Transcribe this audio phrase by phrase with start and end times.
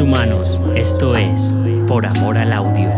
[0.00, 0.60] humanos.
[0.74, 1.56] Esto es
[1.88, 2.90] Por Amor al Audio.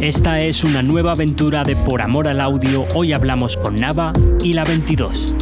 [0.00, 2.84] Esta es una nueva aventura de Por Amor al Audio.
[2.94, 5.35] Hoy hablamos con Nava y la 22.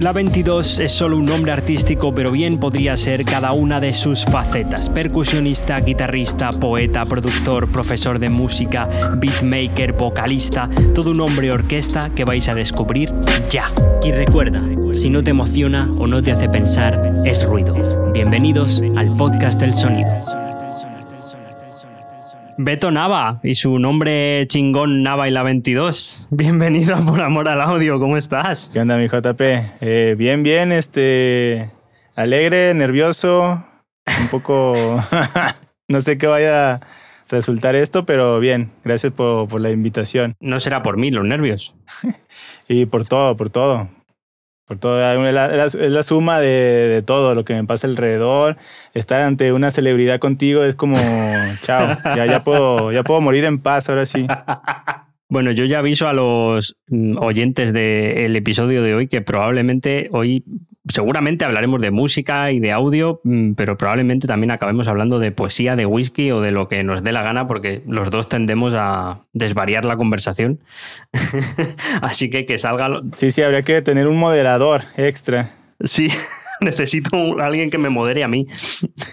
[0.00, 4.24] La 22 es solo un nombre artístico, pero bien podría ser cada una de sus
[4.24, 4.88] facetas.
[4.88, 12.48] Percusionista, guitarrista, poeta, productor, profesor de música, beatmaker, vocalista, todo un hombre orquesta que vais
[12.48, 13.12] a descubrir
[13.50, 13.72] ya.
[14.04, 14.62] Y recuerda,
[14.92, 17.74] si no te emociona o no te hace pensar, es ruido.
[18.12, 20.47] Bienvenidos al podcast del sonido.
[22.60, 26.26] Beto Nava y su nombre chingón Nava y la 22.
[26.30, 28.68] Bienvenido a Por Amor al Audio, ¿cómo estás?
[28.72, 29.40] ¿Qué onda, mi JP?
[29.80, 31.70] Eh, bien, bien, este.
[32.16, 33.64] Alegre, nervioso,
[34.20, 35.00] un poco.
[35.88, 36.80] no sé qué vaya a
[37.28, 40.34] resultar esto, pero bien, gracias por, por la invitación.
[40.40, 41.76] No será por mí los nervios.
[42.70, 43.88] Y por todo, por todo.
[44.68, 45.00] Por todo.
[45.26, 48.56] Es la, es la- suma de, de todo lo que me pasa alrededor.
[48.94, 50.96] Estar ante una celebridad contigo es como.
[51.62, 54.26] chao, ya, ya, puedo, ya puedo morir en paz ahora sí.
[55.30, 60.42] Bueno, yo ya aviso a los mm, oyentes del episodio de hoy que probablemente hoy,
[60.88, 65.76] seguramente hablaremos de música y de audio, mm, pero probablemente también acabemos hablando de poesía,
[65.76, 69.20] de whisky o de lo que nos dé la gana, porque los dos tendemos a
[69.32, 70.60] desvariar la conversación.
[72.02, 72.88] Así que que salga...
[72.88, 75.50] lo- Sí, sí, habría que tener un moderador extra.
[75.80, 76.08] Sí,
[76.60, 78.46] necesito alguien que me modere a mí.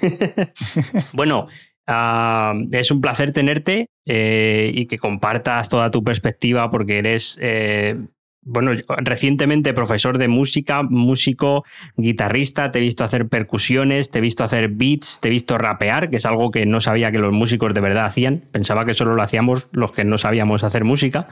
[1.13, 1.47] bueno,
[1.87, 7.97] ah, es un placer tenerte eh, y que compartas toda tu perspectiva porque eres, eh,
[8.45, 11.65] bueno, recientemente profesor de música, músico,
[11.97, 16.11] guitarrista, te he visto hacer percusiones, te he visto hacer beats, te he visto rapear,
[16.11, 18.43] que es algo que no sabía que los músicos de verdad hacían.
[18.51, 21.27] Pensaba que solo lo hacíamos los que no sabíamos hacer música.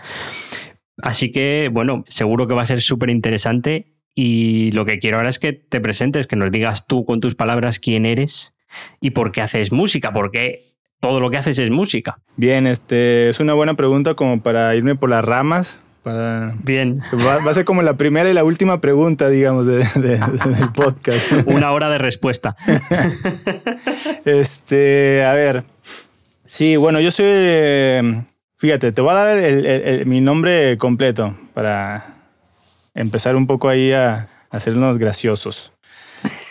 [1.01, 5.30] Así que, bueno, seguro que va a ser súper interesante y lo que quiero ahora
[5.30, 8.56] es que te presentes, que nos digas tú con tus palabras quién eres
[9.01, 12.18] y por qué haces música, porque todo lo que haces es música.
[12.38, 15.82] Bien, este, es una buena pregunta como para irme por las ramas.
[16.03, 19.87] Para, Bien, Va, va a ser como la primera y la última pregunta, digamos, de-
[19.95, 21.31] de- del podcast.
[21.45, 22.55] una hora de respuesta.
[24.25, 25.63] Este, a ver.
[26.45, 27.25] Sí, bueno, yo soy.
[27.27, 28.23] eh,
[28.57, 32.15] Fíjate, te voy a dar el- el- el- mi nombre completo para
[32.93, 34.13] empezar un poco ahí a,
[34.49, 35.73] a hacernos graciosos.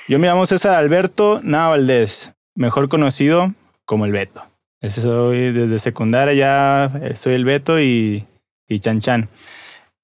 [0.09, 3.55] Yo me llamo César Alberto Nava Valdés, mejor conocido
[3.87, 4.45] como el Beto.
[4.91, 8.27] Soy desde secundaria ya soy el Beto y,
[8.69, 9.29] y Chan Chan.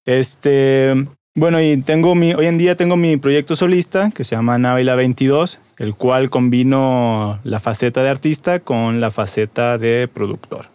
[0.05, 0.95] Este,
[1.35, 4.97] bueno, y tengo mi, hoy en día tengo mi proyecto solista que se llama Navila
[4.97, 10.67] 22, el cual combino la faceta de artista con la faceta de productor.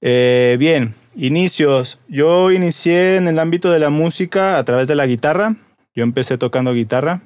[0.00, 2.00] Eh, bien, inicios.
[2.08, 5.56] Yo inicié en el ámbito de la música a través de la guitarra.
[5.94, 7.20] Yo empecé tocando guitarra.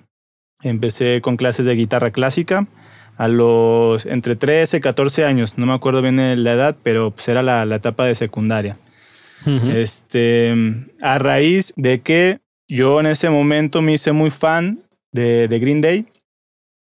[0.63, 2.67] Empecé con clases de guitarra clásica
[3.17, 5.57] a los entre 13 y 14 años.
[5.57, 8.77] No me acuerdo bien la edad, pero pues era la, la etapa de secundaria.
[9.47, 10.55] Este,
[11.03, 14.81] a raíz de que yo en ese momento me hice muy fan
[15.13, 16.07] de, de Green Day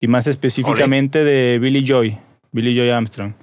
[0.01, 2.19] y más específicamente de Billy Joy,
[2.53, 3.35] Billy Joy Armstrong.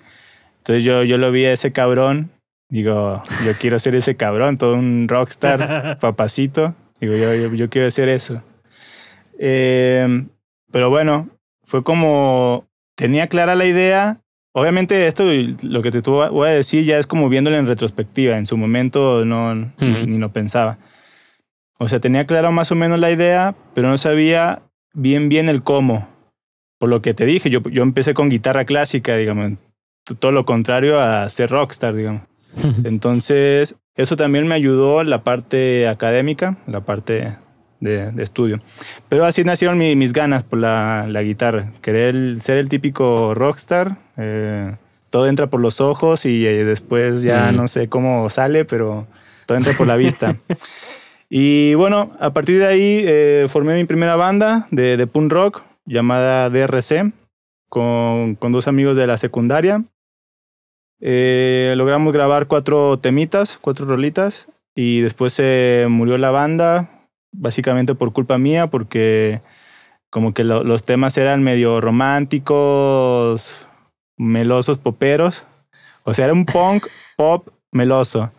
[0.58, 2.32] Entonces yo, yo lo vi a ese cabrón,
[2.70, 6.76] digo, yo quiero ser ese cabrón, todo un rockstar, papacito.
[7.00, 8.42] Digo, yo, yo, yo quiero hacer eso.
[9.38, 10.26] Eh,
[10.72, 11.30] pero bueno,
[11.64, 14.22] fue como, tenía clara la idea.
[14.58, 15.26] Obviamente esto,
[15.64, 18.38] lo que te voy a decir ya es como viéndolo en retrospectiva.
[18.38, 20.78] En su momento no, ni lo pensaba.
[21.78, 24.62] O sea, tenía claro más o menos la idea, pero no sabía
[24.94, 26.08] bien bien el cómo.
[26.80, 29.60] Por lo que te dije, yo, yo empecé con guitarra clásica, digamos.
[30.20, 32.22] Todo lo contrario a ser rockstar, digamos.
[32.86, 37.36] Entonces, eso también me ayudó la parte académica, la parte
[37.80, 38.60] de, de estudio.
[39.10, 41.72] Pero así nacieron mi- mis ganas por la, la guitarra.
[41.82, 43.98] Querer ser el típico rockstar.
[44.18, 44.76] eh,
[45.10, 47.56] todo entra por los ojos y eh, después ya Mm.
[47.56, 49.08] no sé cómo sale, pero
[49.46, 50.36] todo entra por la vista.
[51.30, 55.64] y bueno, a partir de ahí eh, formé mi primera banda de, de punk rock
[55.86, 57.14] llamada DRC
[57.70, 59.84] con, con dos amigos de la secundaria.
[61.02, 66.90] Eh, logramos grabar cuatro temitas, cuatro rolitas, y después se murió la banda,
[67.38, 69.42] básicamente por culpa mía, porque
[70.10, 73.68] como que lo- los temas eran medio románticos,
[74.18, 75.46] melosos, poperos.
[76.04, 76.86] O sea, era un punk
[77.18, 78.32] pop meloso.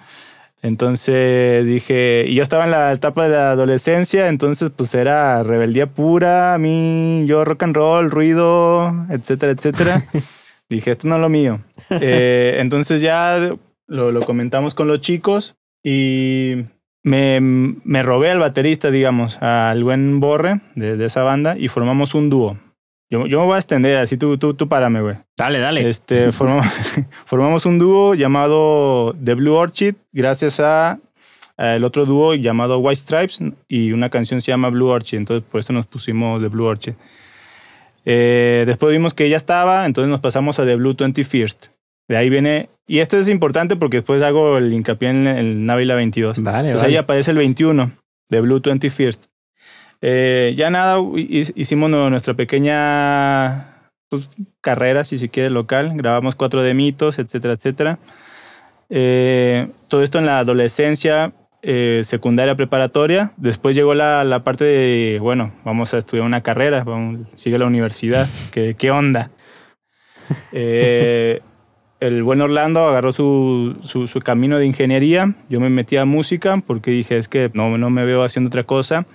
[0.63, 5.87] Entonces dije, y yo estaba en la etapa de la adolescencia, entonces pues era rebeldía
[5.87, 10.03] pura, a mí, yo rock and roll, ruido, etcétera, etcétera.
[10.69, 11.61] dije, esto no es lo mío.
[12.01, 13.39] Eh, entonces ya
[13.87, 15.55] lo, lo comentamos con los chicos
[15.85, 16.65] y
[17.07, 22.17] me, me robé al baterista, digamos, al buen Borre de, de esa banda y formamos
[22.17, 22.59] un dúo.
[23.09, 25.15] Yo, yo me voy a extender, así tú, tú, tú párame, güey.
[25.37, 25.89] Dale, dale.
[25.89, 26.67] Este, formamos,
[27.25, 30.99] formamos un dúo llamado The Blue Orchid, gracias a,
[31.57, 35.49] a el otro dúo llamado White Stripes y una canción se llama Blue Orchid, entonces
[35.49, 36.95] por eso nos pusimos The Blue Orchid.
[38.05, 41.71] Eh, después vimos que ya estaba, entonces nos pasamos a The Blue 21st.
[42.09, 45.95] De ahí viene, y esto es importante porque después hago el hincapié en el Navila
[45.95, 46.43] 22.
[46.43, 46.93] Vale, Entonces vale.
[46.95, 47.93] ahí aparece el 21
[48.29, 49.29] de Blue 21st.
[50.03, 54.29] Eh, ya nada, hi- hicimos nu- nuestra pequeña pues,
[54.61, 55.93] carrera, si se quiere, local.
[55.95, 57.99] Grabamos cuatro demitos, etcétera, etcétera.
[58.89, 61.33] Eh, todo esto en la adolescencia,
[61.63, 63.33] eh, secundaria, preparatoria.
[63.37, 67.67] Después llegó la, la parte de, bueno, vamos a estudiar una carrera, vamos, sigue la
[67.67, 68.29] universidad.
[68.53, 69.31] ¿Qué, qué onda?
[70.53, 71.41] Eh,
[72.01, 75.35] el buen Orlando agarró su, su, su camino de ingeniería.
[75.49, 78.65] Yo me metí a música porque dije, es que no, no me veo haciendo otra
[78.65, 79.07] cosa.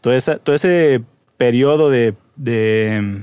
[0.00, 1.02] Todo, esa, todo ese
[1.36, 3.22] periodo de, de,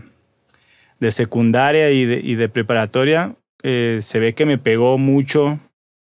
[1.00, 5.60] de secundaria y de, y de preparatoria eh, se ve que me pegó mucho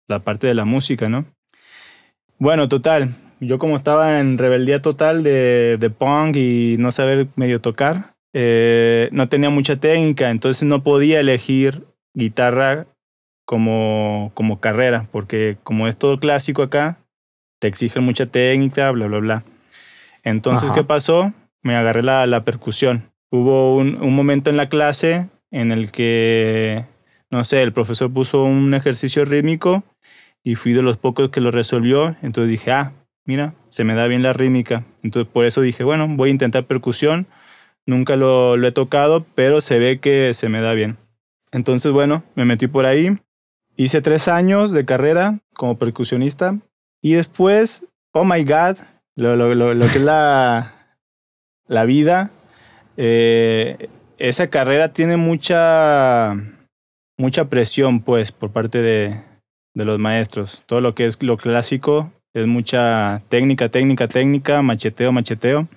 [0.08, 1.24] la parte de la música, ¿no?
[2.38, 3.10] Bueno, total.
[3.40, 9.08] Yo como estaba en rebeldía total de, de punk y no saber medio tocar, eh,
[9.12, 11.84] no tenía mucha técnica, entonces no podía elegir
[12.14, 12.86] guitarra
[13.50, 16.98] como, como carrera, porque como es todo clásico acá,
[17.58, 19.44] te exigen mucha técnica, bla, bla, bla.
[20.22, 20.78] Entonces, Ajá.
[20.78, 21.32] ¿qué pasó?
[21.60, 23.10] Me agarré la, la percusión.
[23.28, 26.84] Hubo un, un momento en la clase en el que,
[27.28, 29.82] no sé, el profesor puso un ejercicio rítmico
[30.44, 32.14] y fui de los pocos que lo resolvió.
[32.22, 32.92] Entonces dije, ah,
[33.24, 34.84] mira, se me da bien la rítmica.
[35.02, 37.26] Entonces por eso dije, bueno, voy a intentar percusión.
[37.84, 40.98] Nunca lo, lo he tocado, pero se ve que se me da bien.
[41.50, 43.18] Entonces, bueno, me metí por ahí.
[43.80, 46.58] Hice tres años de carrera como percusionista.
[47.00, 47.82] Y después,
[48.12, 48.76] oh my God,
[49.16, 50.74] lo, que es la,
[51.66, 52.30] la vida.
[52.98, 53.88] eh,
[54.18, 56.34] esa carrera tiene mucha,
[57.16, 59.22] mucha presión, pues, por parte de,
[59.72, 60.62] de los maestros.
[60.66, 65.68] Todo lo que es lo clásico es mucha técnica, técnica, técnica, macheteo, macheteo.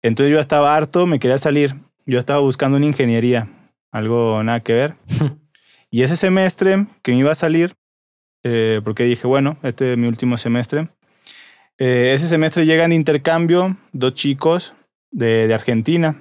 [0.00, 1.74] Entonces yo estaba harto, me quería salir.
[2.06, 3.50] Yo estaba buscando una ingeniería,
[3.92, 4.94] algo nada que ver.
[5.96, 7.72] y ese semestre que me iba a salir,
[8.44, 10.88] eh, porque dije, bueno, este es mi último semestre.
[11.78, 14.74] eh, ese semestre llegan de intercambio dos chicos
[15.10, 16.16] de, Argentina.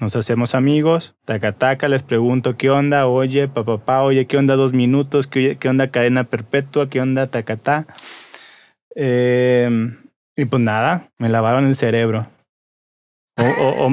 [0.00, 4.56] Nos hacemos amigos, taca taca, les pregunto qué onda, oye, papá, pa, oye, qué onda
[4.56, 7.86] dos minutos, qué, qué onda cadena perpetua, qué onda tacatá.
[8.96, 9.70] Eh,
[10.34, 12.26] y pues nada, me lavaron el cerebro.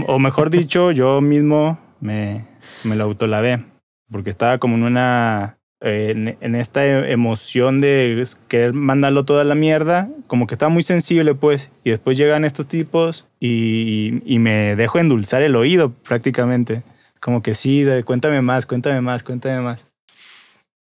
[0.08, 2.44] O mejor dicho, yo mismo me,
[2.84, 3.64] me lo autolavé,
[4.12, 9.56] porque estaba como en una, eh, en, en esta emoción de querer mandarlo toda la
[9.56, 14.76] mierda, como que estaba muy sensible pues, y después llegan estos tipos y, y me
[14.76, 16.84] dejo endulzar el oído prácticamente.
[17.20, 19.86] Como que sí, de- cuéntame más, cuéntame más, cuéntame más.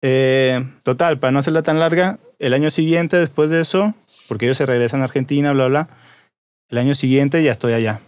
[0.02, 3.94] Eh, total, para no hacerla tan larga, el año siguiente, después de eso,
[4.28, 5.90] porque ellos se regresan a Argentina, bla, bla,
[6.70, 8.00] el año siguiente ya estoy allá,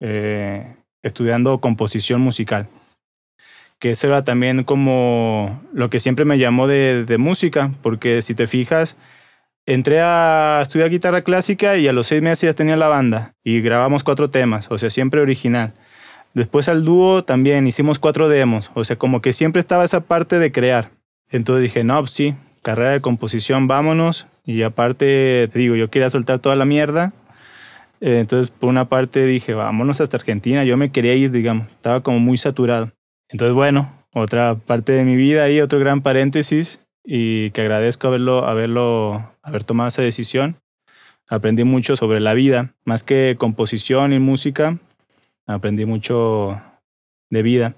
[0.00, 2.68] eh, estudiando composición musical.
[3.82, 8.46] Que eso era también como lo que siempre me llamó de, música, porque si te
[8.46, 8.94] fijas,
[9.66, 13.60] entré a estudiar guitarra clásica y a los seis meses ya tenía la banda y
[13.60, 15.74] grabamos cuatro temas, o sea, siempre original.
[16.32, 20.38] Después al dúo también hicimos cuatro demos, o sea, como que siempre estaba esa parte
[20.38, 20.92] de crear.
[21.28, 24.28] Entonces dije, no, pues sí, carrera de composición, vámonos.
[24.44, 27.12] Y aparte, te digo, yo quería soltar toda la mierda.
[28.00, 30.62] Entonces, por una parte dije, vámonos hasta Argentina.
[30.62, 32.92] Yo me quería ir, digamos, estaba como muy saturado.
[33.32, 36.80] Entonces, bueno, otra parte de mi vida ahí, otro gran paréntesis.
[37.04, 40.56] Y que agradezco haberlo, haberlo, haber tomado esa decisión.
[41.28, 44.78] Aprendí mucho sobre la vida, más que composición y música,
[45.46, 46.60] aprendí mucho
[47.30, 47.74] de vida.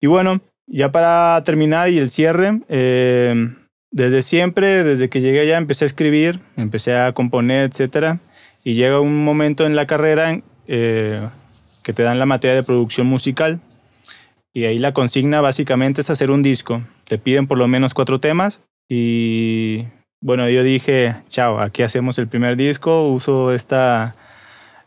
[0.00, 3.54] Y bueno, ya para terminar y el cierre, eh,
[3.90, 8.20] desde siempre, desde que llegué allá, empecé a escribir, empecé a componer, etcétera.
[8.62, 11.26] Y llega un momento en la carrera eh,
[11.82, 13.60] que te dan la materia de producción musical.
[14.52, 16.82] Y ahí la consigna básicamente es hacer un disco.
[17.04, 18.60] Te piden por lo menos cuatro temas.
[18.88, 19.84] Y
[20.20, 23.08] bueno, yo dije, chao, aquí hacemos el primer disco.
[23.08, 24.14] Uso esta,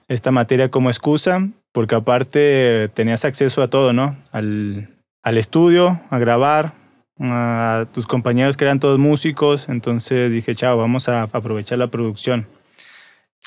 [0.08, 4.16] esta materia como excusa, porque aparte tenías acceso a todo, ¿no?
[4.32, 4.90] Al,
[5.24, 6.74] al estudio, a grabar,
[7.20, 12.48] a tus compañeros que eran todos músicos, entonces dije, chao, vamos a aprovechar la producción.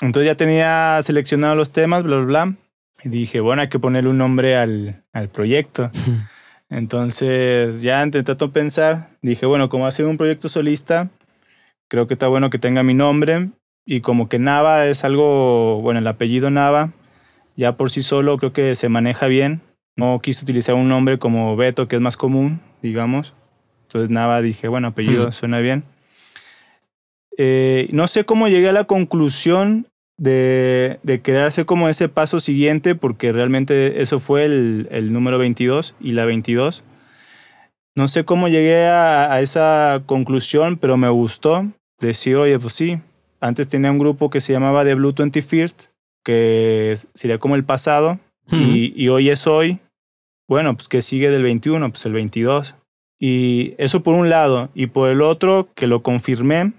[0.01, 2.55] Entonces ya tenía seleccionado los temas, bla, bla, bla,
[3.03, 5.91] y dije, bueno, hay que ponerle un nombre al, al proyecto.
[6.69, 11.09] Entonces ya intentando pensar, dije, bueno, como ha sido un proyecto solista,
[11.87, 13.49] creo que está bueno que tenga mi nombre,
[13.91, 16.91] y como que Nava es algo, bueno, el apellido Nava,
[17.55, 19.61] ya por sí solo creo que se maneja bien.
[19.95, 23.33] No quise utilizar un nombre como Beto, que es más común, digamos.
[23.87, 25.83] Entonces Nava dije, bueno, apellido suena bien.
[27.35, 29.87] Eh, no sé cómo llegué a la conclusión
[30.19, 35.39] de, de querer hacer como ese paso siguiente, porque realmente eso fue el, el número
[35.39, 36.83] 22 y la 22.
[37.95, 41.65] No sé cómo llegué a, a esa conclusión, pero me gustó
[41.99, 42.99] decir, oye, pues sí,
[43.39, 45.89] antes tenía un grupo que se llamaba The Blue 21st,
[46.23, 48.19] que sería como el pasado,
[48.51, 49.79] y, y hoy es hoy.
[50.47, 52.75] Bueno, pues que sigue del 21, pues el 22.
[53.19, 54.69] Y eso por un lado.
[54.73, 56.73] Y por el otro, que lo confirmé,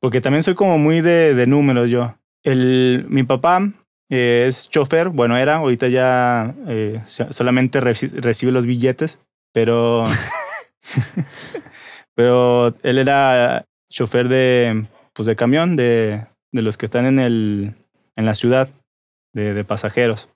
[0.00, 2.14] porque también soy como muy de, de números yo.
[2.44, 3.70] El, mi papá
[4.10, 9.20] eh, es chofer, bueno, era, ahorita ya eh, so- solamente reci- recibe los billetes,
[9.52, 10.04] pero,
[12.14, 17.74] pero él era chofer de, pues de camión, de, de los que están en, el,
[18.16, 18.70] en la ciudad,
[19.34, 20.28] de, de pasajeros.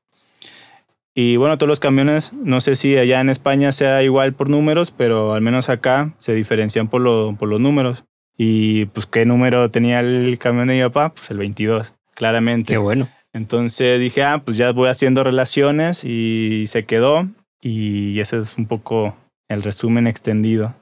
[1.15, 4.91] Y bueno, todos los camiones, no sé si allá en España sea igual por números,
[4.91, 8.05] pero al menos acá se diferencian por, lo, por los números.
[8.37, 11.15] Y pues, ¿qué número tenía el camión de mi papá?
[11.15, 12.73] Pues el 22, claramente.
[12.73, 13.09] Qué bueno.
[13.33, 17.29] Entonces dije, ah, pues ya voy haciendo relaciones y se quedó.
[17.61, 19.15] Y ese es un poco
[19.49, 20.75] el resumen extendido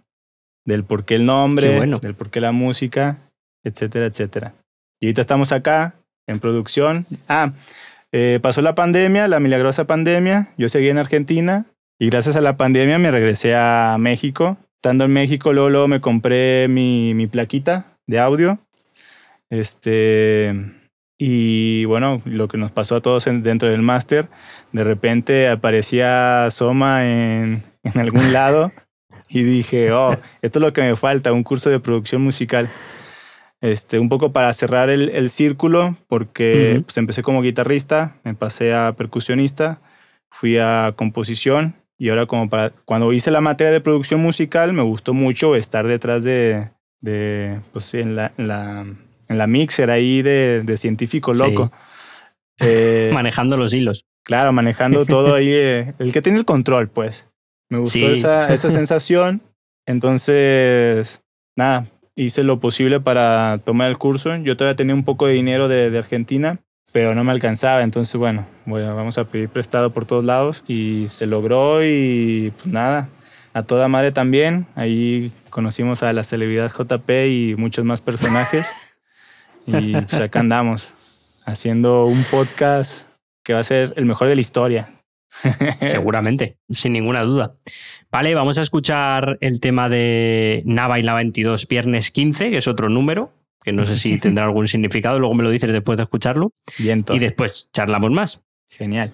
[0.64, 1.99] del por qué el nombre, bueno.
[1.99, 3.19] del por qué la música,
[3.64, 4.55] etcétera, etcétera.
[5.00, 5.95] Y ahorita estamos acá
[6.26, 7.07] en producción.
[7.29, 7.53] Ah,
[8.12, 10.49] eh, pasó la pandemia, la milagrosa pandemia.
[10.57, 11.67] Yo seguí en Argentina
[11.99, 14.57] y gracias a la pandemia me regresé a México.
[14.76, 18.59] Estando en México, luego, luego me compré mi, mi plaquita de audio.
[19.50, 20.55] Este.
[21.18, 24.28] Y bueno, lo que nos pasó a todos en- dentro del máster,
[24.73, 28.66] de repente aparecía Soma en, en algún lado
[29.28, 32.68] y dije, oh, esto es lo que me falta, un curso de producción musical.
[33.61, 36.85] Este, un poco para cerrar el, el círculo, porque Ujú.
[36.85, 39.80] pues, empecé como guitarrista, me pasé a percusionista,
[40.30, 44.83] fui a composición y ahora como para, cuando hice la materia de producción musical, me
[44.83, 46.68] gustó mucho estar detrás de,
[47.00, 48.85] de pues en la, en la,
[49.28, 51.40] en la mixer ahí de, de científico Sí.
[51.40, 51.73] loco.
[52.61, 54.07] Eh, Manejando los hilos.
[54.23, 55.49] Claro, manejando todo ahí.
[55.50, 57.26] eh, el que tiene el control, pues.
[57.69, 58.04] Me gustó Sí.
[58.04, 59.43] esa, esa sensación.
[59.87, 61.21] Entonces,
[61.57, 64.37] nada, hice lo posible para tomar el curso.
[64.37, 66.61] Yo todavía tenía un poco de dinero de, de Argentina,
[66.93, 67.83] pero no me alcanzaba.
[67.83, 70.62] Entonces, bueno, bueno, vamos a pedir prestado por todos lados.
[70.69, 73.09] Y se logró y pues nada,
[73.52, 74.66] a toda madre también.
[74.76, 78.66] Ahí conocimos a la celebridad JP y muchos más personajes.
[79.66, 80.94] y pues acá andamos,
[81.47, 83.06] haciendo un podcast
[83.42, 84.90] que va a ser el mejor de la historia.
[85.83, 87.52] Seguramente, sin ninguna duda.
[88.11, 92.68] Vale, vamos a escuchar el tema de Nava y la 22, viernes 15, que es
[92.68, 93.33] otro número,
[93.64, 96.52] que no sé si tendrá algún significado, luego me lo dices después de escucharlo.
[96.78, 97.16] Vientos.
[97.16, 98.42] Y después charlamos más.
[98.68, 99.12] Genial.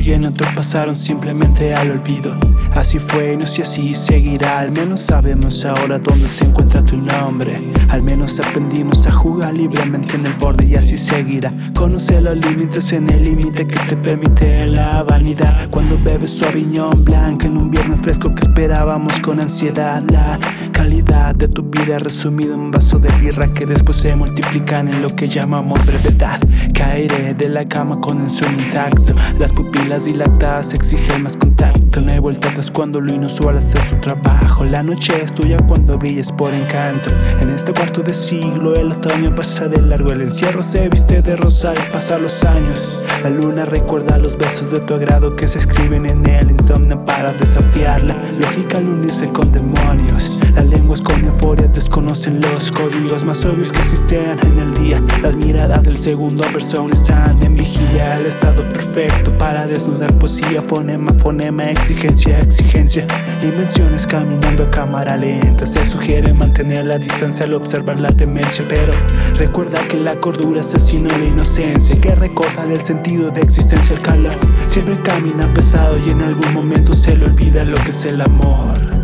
[0.00, 2.34] Y en otro pasaron simplemente al olvido.
[2.74, 7.60] Así fue, no sé si seguirá, al menos sabemos ahora dónde se encuentra tu nombre.
[7.88, 11.52] Al menos aprendimos a jugar libremente en el borde y así seguirá.
[11.74, 15.68] Conoce los límites en el límite que te permite la vanidad.
[15.70, 20.02] Cuando bebes su aviñón blanco en un viernes fresco que esperábamos con ansiedad.
[20.10, 20.38] La
[20.72, 25.02] calidad de tu vida resumida en un vaso de birra que después se multiplican en
[25.02, 26.40] lo que llamamos brevedad.
[26.72, 29.14] Caeré de la cama con el sueño intacto.
[29.38, 32.00] Las pupilas dilatadas exigen más contacto.
[32.00, 34.64] No hay vuelta atrás cuando lo inusual hace su trabajo.
[34.64, 37.10] La noche es tuya cuando brilles por encanto.
[37.40, 40.12] En este cuarto de siglo, el otoño pasa de largo.
[40.12, 42.98] El encierro se viste de rosa y pasan los años.
[43.22, 47.32] La luna recuerda los besos de tu agrado que se escriben en el insomnio para
[47.32, 48.14] desafiarla.
[48.38, 50.38] Lógica al unirse con demonios.
[50.54, 55.02] Las lenguas con euforia desconocen los códigos más obvios que existían en el día.
[55.22, 58.18] Las miradas del segundo persona están en vigilia.
[58.18, 60.62] El estado perfecto para desnudar poesía.
[60.62, 63.06] Fonema, fonema, exigencia, exigencia.
[63.40, 65.66] Dimensiones caminando a cámara lenta.
[65.66, 68.64] Se sugiere mantener la distancia al observar la demencia.
[68.68, 68.92] Pero
[69.36, 72.00] recuerda que la cordura asesina la inocencia.
[72.00, 74.36] Que recorta el sentido de existencia al calor.
[74.66, 78.99] Siempre camina pesado y en algún momento se le olvida lo que es el amor.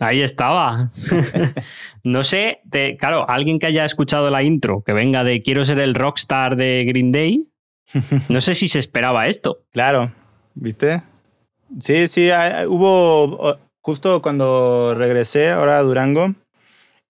[0.00, 0.90] Ahí estaba.
[2.04, 5.78] no sé, te- claro, alguien que haya escuchado la intro, que venga de Quiero ser
[5.78, 7.48] el rockstar de Green Day,
[8.28, 9.58] no sé si se esperaba esto.
[9.72, 10.12] Claro,
[10.54, 11.02] ¿viste?
[11.80, 12.30] Sí, sí,
[12.68, 16.34] hubo justo cuando regresé ahora a Durango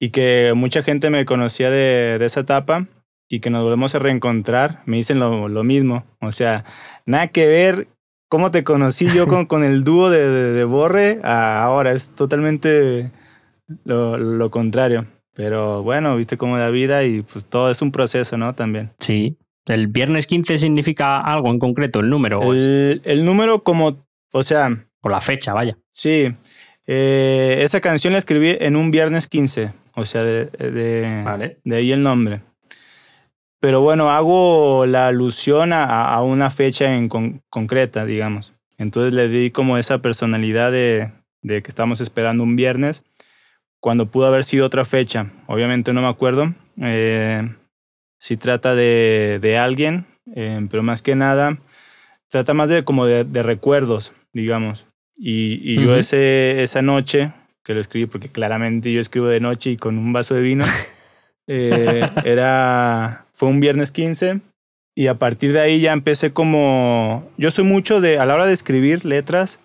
[0.01, 2.87] y que mucha gente me conocía de, de esa etapa
[3.29, 6.05] y que nos volvemos a reencontrar, me dicen lo, lo mismo.
[6.21, 6.65] O sea,
[7.05, 7.89] nada que ver
[8.29, 12.11] cómo te conocí yo con, con el dúo de, de- de Borre a ahora, es
[12.15, 13.11] totalmente
[13.85, 15.07] lo, lo contrario.
[15.35, 18.55] Pero bueno, viste cómo la vida y pues todo es un proceso, ¿no?
[18.55, 18.93] También.
[18.99, 19.39] Sí.
[19.67, 24.87] ¿El viernes 15 significa algo en concreto, el número El, el número como, o sea,
[25.03, 25.77] o la fecha, vaya?
[25.93, 26.35] Sí,
[26.87, 31.59] eh, esa canción la escribí en un viernes 15, o sea, de, de, Vale.
[31.65, 32.41] de ahí el nombre.
[33.61, 38.53] Pero bueno, hago la alusión a, a una fecha en con- concreta, digamos.
[38.77, 41.11] Entonces le di como esa personalidad de,
[41.43, 43.05] de que estamos esperando un viernes,
[43.81, 45.31] cuando pudo haber sido otra fecha.
[45.49, 46.55] Obviamente no me acuerdo.
[46.81, 47.49] Eh,
[48.21, 51.59] si trata de, de alguien, eh, pero más que nada,
[52.29, 54.87] trata más de como de, de recuerdos, digamos.
[55.17, 57.33] Y, y yo ese, esa noche,
[57.65, 60.65] que lo escribí porque claramente yo escribo de noche y con un vaso de vino,
[61.49, 64.41] eh, era, fue un viernes 15
[64.95, 68.47] y a partir de ahí ya empecé como, yo soy mucho de, a la hora
[68.47, 69.59] de escribir letras,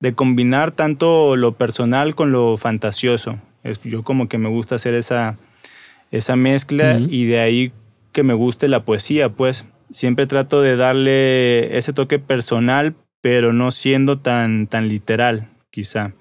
[0.00, 3.38] de combinar tanto lo personal con lo fantasioso.
[3.64, 5.36] Es- yo como que me gusta hacer esa,
[6.10, 7.72] esa mezcla y de ahí
[8.12, 9.64] que me guste la poesía, pues.
[9.90, 16.12] Siempre trato de darle ese toque personal, pero no siendo tan, tan literal, quizá,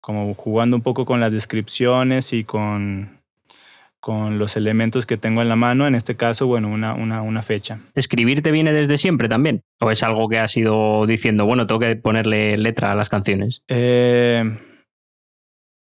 [0.00, 3.19] como jugando un poco con las descripciones y con,
[4.00, 7.42] con los elementos que tengo en la mano, en este caso, bueno, una, una, una
[7.42, 7.78] fecha.
[7.94, 9.60] ¿Escribir te viene desde siempre también?
[9.80, 13.62] ¿O es algo que has ido diciendo, bueno, tengo que ponerle letra a las canciones?
[13.68, 14.42] Eh,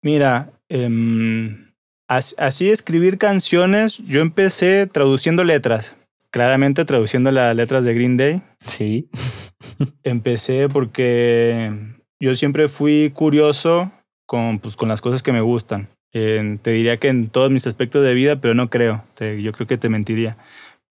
[0.01, 1.71] Mira, em,
[2.07, 5.95] as- así escribir canciones, yo empecé traduciendo letras.
[6.31, 8.41] Claramente traduciendo las letras de Green Day.
[8.65, 9.09] Sí.
[10.03, 11.71] Empecé porque
[12.19, 13.91] yo siempre fui curioso
[14.25, 15.89] con, pues, con las cosas que me gustan.
[16.13, 19.03] Eh, te diría que en todos mis aspectos de vida, pero no creo.
[19.15, 20.37] Te- yo creo que te mentiría.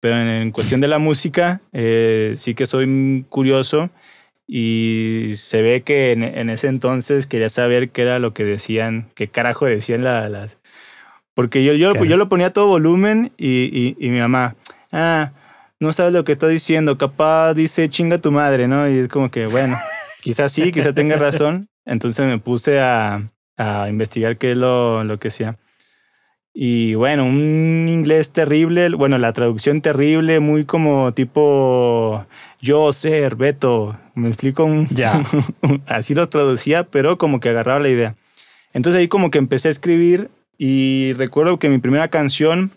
[0.00, 3.90] Pero en, en cuestión de la música, eh, sí que soy curioso
[4.46, 9.08] y se ve que en, en ese entonces quería saber qué era lo que decían,
[9.14, 10.58] qué carajo decían la- las...
[11.34, 12.04] Porque yo, yo, Claro.
[12.06, 14.56] yo lo ponía a todo volumen y, y, y mi mamá,
[14.90, 15.32] ah,
[15.78, 18.88] no sabes lo que está diciendo, capaz dice chinga tu madre, ¿no?
[18.90, 19.76] Y es como que, bueno,
[20.20, 21.68] quizás sí, quizás tenga razón.
[21.84, 23.22] Entonces me puse a,
[23.58, 25.56] a investigar qué es lo, lo que sea.
[26.60, 32.26] Y bueno, un inglés terrible, bueno, la traducción terrible, muy como tipo
[32.60, 35.22] yo ser, Beto, me explico, un, Ya.
[35.86, 38.16] así lo traducía, pero como que agarraba la idea.
[38.72, 42.72] Entonces ahí como que empecé a escribir y recuerdo que mi primera canción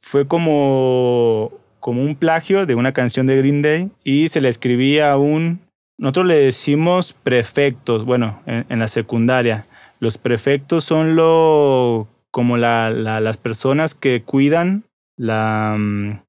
[0.00, 5.12] fue como, como un plagio de una canción de Green Day y se le escribía
[5.12, 5.60] a un,
[5.98, 9.66] nosotros le decimos prefectos, bueno, en, en la secundaria.
[10.02, 14.82] Los prefectos son lo, como la, la- las personas que cuidan
[15.16, 16.22] la, mm,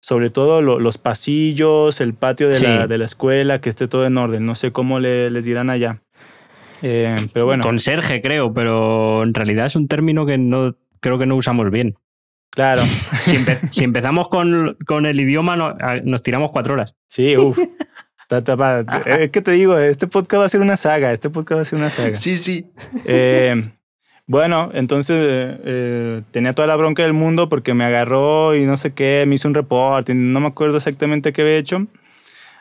[0.00, 2.88] sobre todo lo- los pasillos, el patio de, la, Sí.
[2.88, 4.44] de la escuela, que esté todo en orden.
[4.46, 6.02] No sé cómo le- les dirán allá.
[6.82, 11.26] Eh, pero bueno, Conserje, creo, pero en realidad es un término que no creo que
[11.26, 11.94] no usamos bien.
[12.52, 12.82] claro.
[12.82, 16.96] Si, empe- si empezamos con, con el idioma, no- nos tiramos cuatro horas.
[17.06, 17.56] Sí, uff.
[19.06, 21.12] Es que te digo, este podcast va a ser una saga.
[21.12, 22.14] Este podcast va a ser una saga.
[22.14, 22.66] Sí, sí.
[23.04, 23.70] Eh,
[24.30, 28.76] bueno, entonces eh, eh, tenía toda la bronca del mundo porque me agarró y no
[28.76, 31.88] sé qué, me hizo un reporte, no me acuerdo exactamente qué había hecho.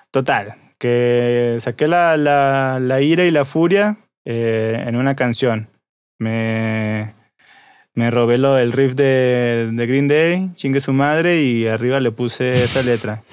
[0.10, 5.70] Total, que saqué la, la, la ira y la furia eh, en una canción.
[6.18, 7.14] Me,
[8.00, 12.12] me robé lo, el riff de, de Green Day, chingue su madre, y arriba le
[12.12, 13.24] puse esa letra.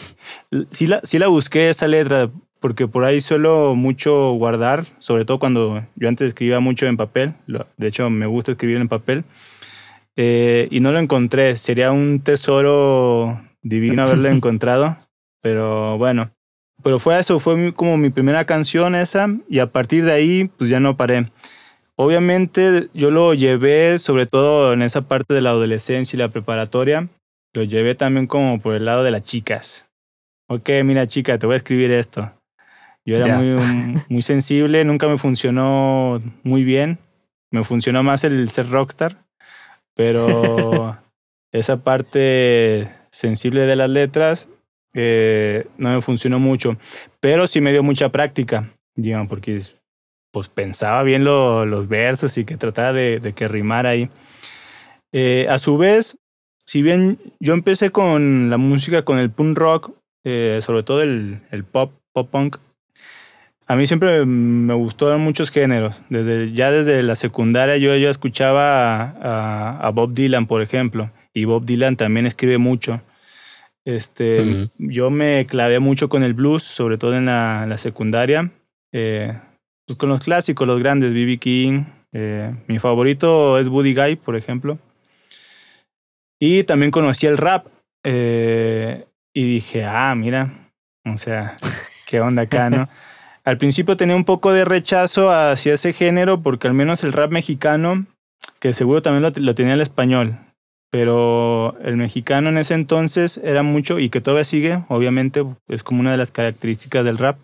[0.73, 5.39] Sí la, sí la busqué esa letra, porque por ahí suelo mucho guardar, sobre todo
[5.39, 7.35] cuando yo antes escribía mucho en papel,
[7.77, 9.23] de hecho me gusta escribir en papel,
[10.17, 14.97] eh, y no lo encontré, sería un tesoro divino haberlo encontrado,
[15.43, 16.33] pero bueno,
[16.83, 20.69] pero fue eso, fue como mi primera canción esa, y a partir de ahí pues
[20.69, 21.31] ya no paré.
[21.99, 27.09] Obviamente yo lo llevé, sobre todo en esa parte de la adolescencia y la preparatoria,
[27.55, 29.89] lo llevé también como por el lado de las chicas.
[30.49, 32.33] Ok, mira chica, te voy a escribir esto.
[33.07, 33.39] Yo era Ya.
[33.39, 36.99] muy, muy sensible, nunca me funcionó muy bien.
[37.51, 39.25] Me funcionó más el ser rockstar,
[39.95, 40.99] pero
[41.53, 44.49] esa parte sensible de las letras
[44.93, 46.77] eh, no me funcionó mucho.
[47.21, 49.63] Pero sí me dio mucha práctica, digamos, porque
[50.37, 54.11] pues pensaba bien lo- los versos y que trataba de, de que rimara ahí.
[55.11, 56.19] Eh, a su vez,
[56.67, 59.93] si bien yo empecé con la música, con el punk rock,
[60.27, 62.59] eh, sobre todo el, el pop, pop punk,
[63.67, 65.97] a mí siempre me gustaron muchos géneros.
[66.11, 71.11] Desde, ya desde la secundaria yo, yo escuchaba a, a- a Bob Dylan, por ejemplo,
[71.33, 73.01] y Bob Dylan también escribe mucho.
[73.87, 74.71] Este, Ujú.
[74.77, 78.51] Yo me clavé mucho con el blues, sobre todo en la, en la secundaria.
[78.93, 79.33] Eh,
[79.87, 81.39] pues con los clásicos, los grandes, B.B.
[81.39, 81.85] King.
[82.13, 84.79] eh, mi favorito es Buddy Guy, por ejemplo.
[86.41, 87.67] Y también conocí el rap.
[88.05, 90.71] eh, y dije, ah, mira,
[91.05, 91.59] o sea,
[92.07, 92.87] qué onda acá, ¿no?
[93.45, 97.31] Al principio tenía un poco de rechazo hacia ese género porque al menos el rap
[97.31, 98.07] mexicano,
[98.59, 100.39] que seguro también lo, lo tenía el español,
[100.91, 106.01] pero el mexicano en ese entonces era mucho y que todavía sigue, obviamente, es como
[106.01, 107.39] una de las características del rap,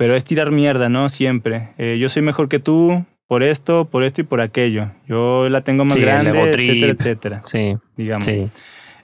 [0.00, 1.10] pero es tirar mierda, ¿no?
[1.10, 1.68] Siempre.
[1.76, 4.90] Eh, yo soy mejor que tú por esto, por esto y por aquello.
[5.06, 8.24] Yo la tengo más Sí, grande, etcétera, etcétera, Sí, digamos.
[8.24, 8.48] sí.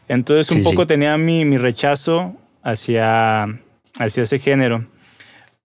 [0.09, 3.43] Entonces un Sí, poco tenía mi, mi rechazo hacia,
[3.99, 4.87] hacia ese género.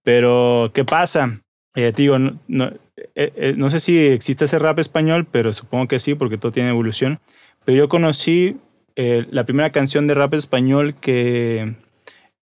[0.02, 1.40] Pero, ¿qué pasa?
[1.76, 2.66] Eh, digo, no, no,
[3.14, 6.52] eh, eh, no sé si existe ese rap español, pero supongo que sí, porque todo
[6.52, 7.20] tiene evolución.
[7.64, 8.58] Pero yo conocí
[8.96, 11.72] eh, la primera canción de rap español que,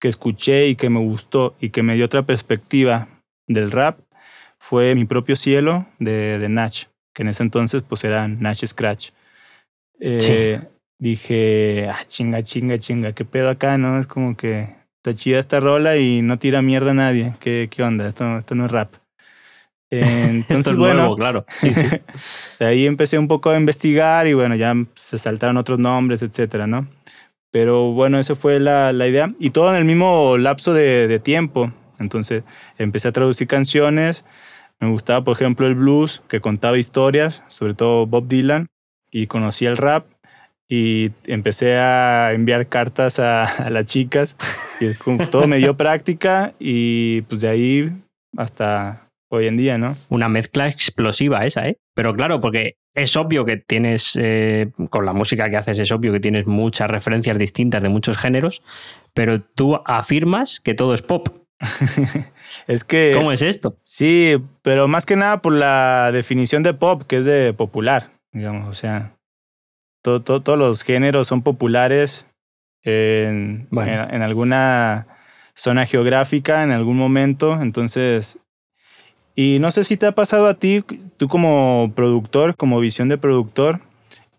[0.00, 3.08] que escuché y que me gustó y que me dio otra perspectiva
[3.46, 4.00] del rap
[4.58, 9.10] fue Mi propio cielo de, de Nach, que en ese entonces pues era Nach Scratch.
[10.00, 10.60] Eh,
[11.00, 13.98] Dije, ah, chinga, chinga, chinga, qué pedo acá, ¿no?
[13.98, 17.32] Es como que está chida esta rola y no tira mierda a nadie.
[17.40, 18.06] ¿Qué, qué onda?
[18.06, 18.92] Esto, esto no es rap.
[19.90, 21.46] Entonces, Esto es bueno, nuevo, claro.
[21.48, 21.86] Sí, sí.
[22.60, 26.66] de ahí empecé un poco a investigar y bueno, ya se saltaron otros nombres, etcétera,
[26.66, 26.86] ¿no?
[27.50, 29.34] Pero bueno, esa fue la, la idea.
[29.38, 31.72] Y todo en el mismo lapso de, tiempo.
[31.98, 32.44] Entonces
[32.78, 34.24] empecé a traducir canciones.
[34.78, 38.68] Me gustaba, por ejemplo, el blues, que contaba historias, sobre todo Bob Dylan,
[39.10, 40.06] y conocí el rap
[40.68, 44.36] y empecé a enviar cartas a, a las chicas
[44.80, 44.94] y
[45.26, 47.92] todo me dio práctica y pues de ahí
[48.36, 49.96] hasta hoy en día, ¿no?
[50.08, 51.76] Una mezcla explosiva esa, ¿eh?
[51.94, 56.12] Pero claro, porque es obvio que tienes, eh, con la música que haces, es obvio
[56.12, 58.62] que tienes muchas referencias distintas de muchos géneros,
[59.14, 61.28] pero tú afirmas que todo es pop.
[62.66, 63.12] es que...
[63.14, 63.76] ¿Cómo es esto?
[63.82, 68.68] Sí, pero más que nada por la definición de pop, que es de popular, digamos,
[68.68, 69.14] o sea,
[70.02, 72.26] todo, todo- todos los géneros son populares
[72.82, 74.04] en, Bueno.
[74.04, 75.06] en, en alguna
[75.54, 78.38] zona geográfica, en algún momento, entonces...
[79.42, 80.84] Y no sé si te ha pasado a ti,
[81.16, 83.80] tú como productor, como visión de productor,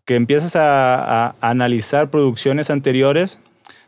[0.05, 3.39] que empiezas a, analizar producciones anteriores,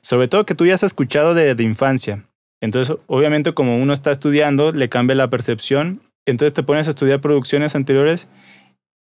[0.01, 2.25] sobre todo que tú ya has escuchado de, de infancia.
[2.61, 6.01] Entonces, obviamente, como uno está estudiando, le cambia la percepción.
[6.25, 8.27] Entonces te pones a estudiar producciones anteriores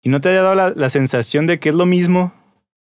[0.02, 2.34] y no te haya dado la, sensación de que es lo mismo.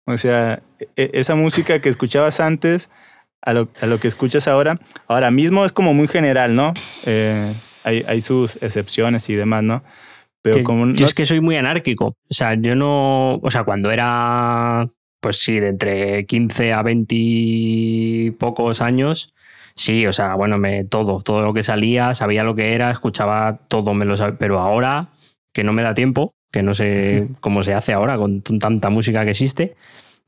[0.06, 0.62] O sea,
[0.94, 2.88] e- esa música que escuchabas antes
[3.42, 4.78] a lo, a lo que escuchas ahora.
[5.08, 6.72] Ahora mismo es como muy general, ¿no?
[7.04, 7.52] Eh,
[7.84, 9.82] hay, hay sus excepciones y demás, ¿no?
[10.42, 12.06] Pero Que como yo es que soy muy anárquico.
[12.06, 13.36] O sea, yo no.
[13.36, 14.88] O sea, cuando era.
[15.20, 19.34] Pues sí, de entre 15 a 20 y pocos años.
[19.74, 23.60] Sí, o sea, bueno, me, todo, todo lo que salía, sabía lo que era, escuchaba
[23.68, 24.38] todo, me lo sabía.
[24.38, 25.08] Pero ahora,
[25.52, 29.24] que no me da tiempo, que no sé cómo se hace ahora con tanta música
[29.24, 29.76] que existe,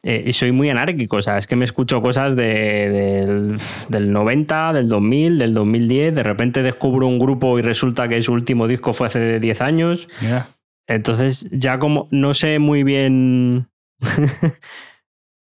[0.02, 1.16] eh, y soy muy anárquico.
[1.16, 3.56] O sea, es que me escucho cosas de- del,
[3.88, 6.14] del 90, del 2000, del 2010.
[6.14, 10.08] De repente descubro un grupo y resulta que su último disco fue hace 10 años.
[10.20, 10.46] Mira,
[10.86, 13.68] Entonces, ya como no sé muy bien.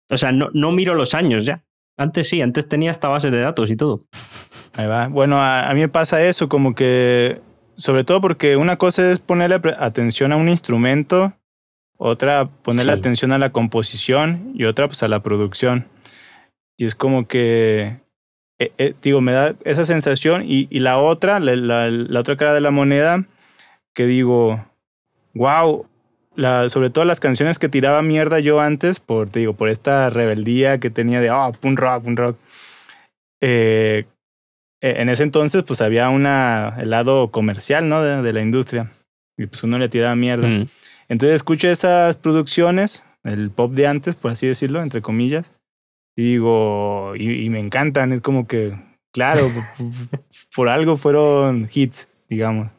[0.09, 1.63] o sea, no, no miro los años ya.
[1.97, 4.05] Antes sí, antes tenía esta base de datos y todo.
[4.75, 5.07] Ahí va.
[5.07, 7.41] Bueno, a, a mí me pasa eso, como que,
[7.75, 11.33] sobre todo porque una cosa es ponerle atención a un instrumento,
[12.01, 12.99] otra ponerle Sí.
[12.99, 15.85] atención a la composición y otra pues a la producción.
[16.77, 17.97] Y es como que,
[18.57, 22.37] eh, eh, digo, me da esa sensación y, y la otra, la, la- la otra
[22.37, 23.25] cara de la moneda,
[23.93, 24.65] que digo,
[25.33, 25.85] wow,
[26.35, 30.09] la, sobre todo las canciones que tiraba mierda yo antes, por, te digo, por esta
[30.09, 32.37] rebeldía que tenía de, oh, punk rock, punk rock.
[33.41, 34.05] Eh,
[34.81, 38.01] eh, en ese entonces, pues había una, el lado comercial, ¿no?
[38.01, 38.89] De, de la industria.
[39.37, 40.47] Y pues uno le tiraba mierda.
[40.47, 40.67] Mm.
[41.09, 45.51] Entonces escucho esas producciones, el pop de antes, por así decirlo, entre comillas,
[46.15, 48.13] y digo, y, y me encantan.
[48.13, 48.77] Es como que,
[49.11, 50.19] claro, por,
[50.55, 52.69] por algo fueron hits, digamos.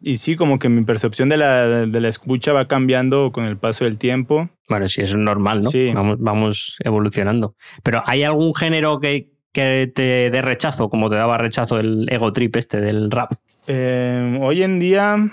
[0.00, 3.56] Y sí, como que mi percepción de la, de la escucha va cambiando con el
[3.56, 4.50] paso del tiempo.
[4.68, 5.70] Bueno, sí, eso es normal, ¿no?
[5.70, 5.90] Sí.
[5.94, 7.54] Vamos, vamos evolucionando.
[7.82, 12.32] Pero ¿hay algún género que, que te dé rechazo, como te daba rechazo el ego
[12.32, 13.32] trip este del rap?
[13.66, 15.30] Eh, hoy en día,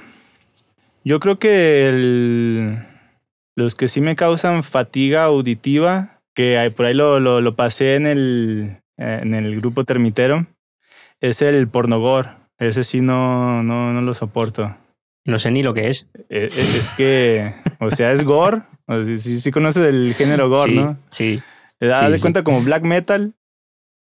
[1.04, 2.80] yo creo que el-
[3.56, 8.08] los que sí me causan fatiga auditiva, que por ahí lo, lo, lo pasé en
[8.08, 10.48] el, eh, en el grupo termitero,
[11.22, 12.30] es el pornogor.
[12.58, 14.76] Ese sí no, no, no lo soporto.
[15.26, 16.10] No sé ni lo que es.
[16.30, 18.62] Eh, eh, Es, que, o sea, es gore.
[18.88, 20.98] O sea, sí, sí conoces el género gore, sí, ¿no?
[21.10, 21.42] sí.
[21.80, 23.34] Te das Sí, de cuenta como black metal.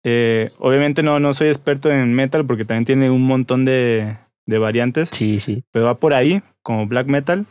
[0.03, 4.57] Eh, obviamente no, no soy experto en metal porque también tiene un montón de, de
[4.57, 5.63] variantes Sí, sí.
[5.71, 7.47] pero va por ahí, como black metal.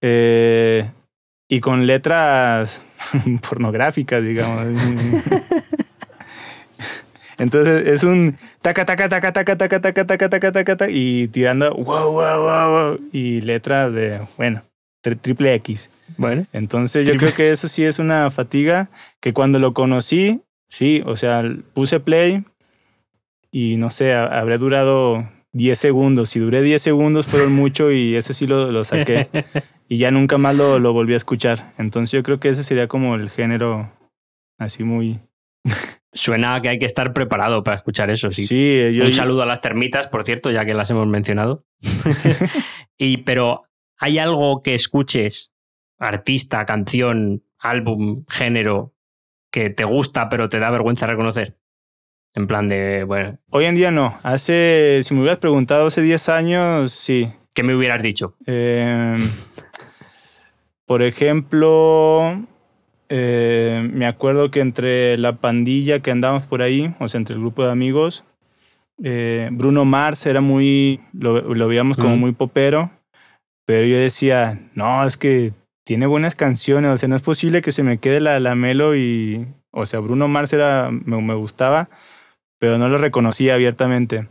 [0.00, 0.88] Eh,
[1.48, 2.84] y con letras
[3.50, 4.68] pornográficas, digamos.
[7.38, 11.74] Entonces es un taca, taca, taca, taca, taca, taca, taca, taca, taca, taca, y tirando
[11.74, 14.62] wow, wow, wow, y letras de, bueno,
[15.02, 15.90] tri- triple X.
[16.16, 21.02] Bueno, Entonces yo creo que eso sí es una fatiga que cuando lo conocí, sí,
[21.04, 21.42] o sea,
[21.74, 22.44] puse play
[23.50, 26.30] y no sé, ha- habrá durado 10 segundos.
[26.30, 29.28] Si duré 10 segundos fueron mucho y ese sí lo, lo saqué
[29.88, 31.72] y ya nunca más lo, lo volví a escuchar.
[31.78, 33.92] Entonces yo creo que ese sería como el género
[34.58, 35.20] así muy...
[36.12, 38.46] suena a que hay que estar preparado para escuchar eso, sí.
[38.46, 39.04] Sí, yo...
[39.04, 41.64] Un saludo a las termitas, por cierto, ya que las hemos mencionado.
[42.98, 43.64] y, pero,
[43.98, 45.52] ¿hay algo que escuches,
[45.98, 48.94] artista, canción, álbum, género,
[49.50, 51.59] que te gusta pero te da vergüenza reconocer?
[52.34, 54.16] En plan de, bueno, Hoy en día no.
[54.22, 57.32] Hace, si me hubieras preguntado hace 10 años, sí.
[57.54, 58.36] ¿qué me hubieras dicho?
[58.46, 59.16] Eh,
[60.86, 62.46] por ejemplo,
[63.08, 67.40] eh, me acuerdo que entre la pandilla que andábamos por ahí, o sea, entre el
[67.40, 68.24] grupo de amigos,
[69.02, 72.90] eh, Bruno Mars era muy, lo, lo veíamos como muy popero,
[73.66, 75.52] pero yo decía, no, es que
[75.84, 78.94] tiene buenas canciones, o sea, no es posible que se me quede la, la melo
[78.94, 81.88] y, o sea, Bruno Mars era, me, me gustaba,
[82.60, 84.28] pero no lo reconocía abiertamente.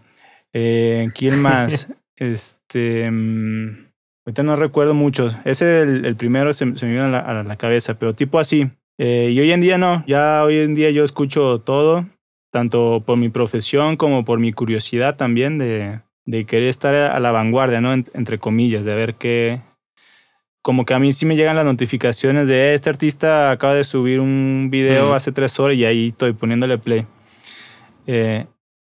[0.54, 1.90] Eh, ¿Quién más?
[2.16, 3.10] Este.
[3.12, 3.88] mm,
[4.26, 5.36] ahorita no recuerdo muchos.
[5.44, 8.40] Ese, el, el primero, se, se me vino a la, a la cabeza, pero tipo
[8.40, 8.70] así.
[8.98, 10.04] Eh, y hoy en día no.
[10.08, 12.06] Ya hoy en día yo escucho todo,
[12.52, 17.32] tanto por mi profesión como por mi curiosidad también de, de querer estar a la
[17.32, 17.94] vanguardia, ¿no?
[17.94, 19.62] En- entre comillas, de ver qué.
[20.62, 23.86] Como que a mí sí me llegan las notificaciones de "Eh, este artista acaba de
[23.86, 25.14] subir un video Mm.
[25.14, 27.06] hace tres horas y ahí estoy poniéndole play.
[28.12, 28.48] Eh,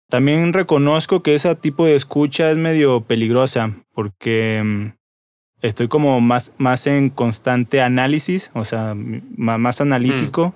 [0.09, 4.87] también reconozco que ese tipo de escucha es medio peligrosa porque mm,
[5.61, 10.55] estoy como más, más en constante análisis, o sea, más analítico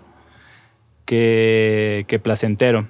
[1.06, 2.88] que, que placentero.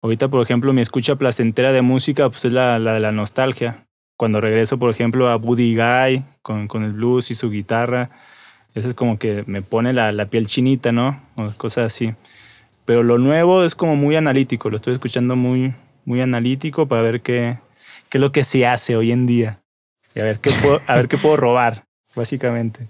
[0.00, 3.86] Ahorita, por ejemplo, mi escucha placentera de música pues, es la, la de la nostalgia.
[4.16, 8.08] Cuando regreso, por ejemplo, a Buddy Guy con, con el blues y su guitarra,
[8.74, 11.20] eso es como que me pone la, la piel chinita, ¿no?
[11.36, 12.14] O cosas así.
[12.88, 15.74] Pero lo nuevo es como muy analítico, lo estoy escuchando muy,
[16.06, 17.58] muy analítico para ver qué,
[18.08, 19.60] qué es lo que se hace hoy en día.
[20.14, 21.84] Y a ver qué puedo, a ver qué puedo robar,
[22.16, 22.88] básicamente.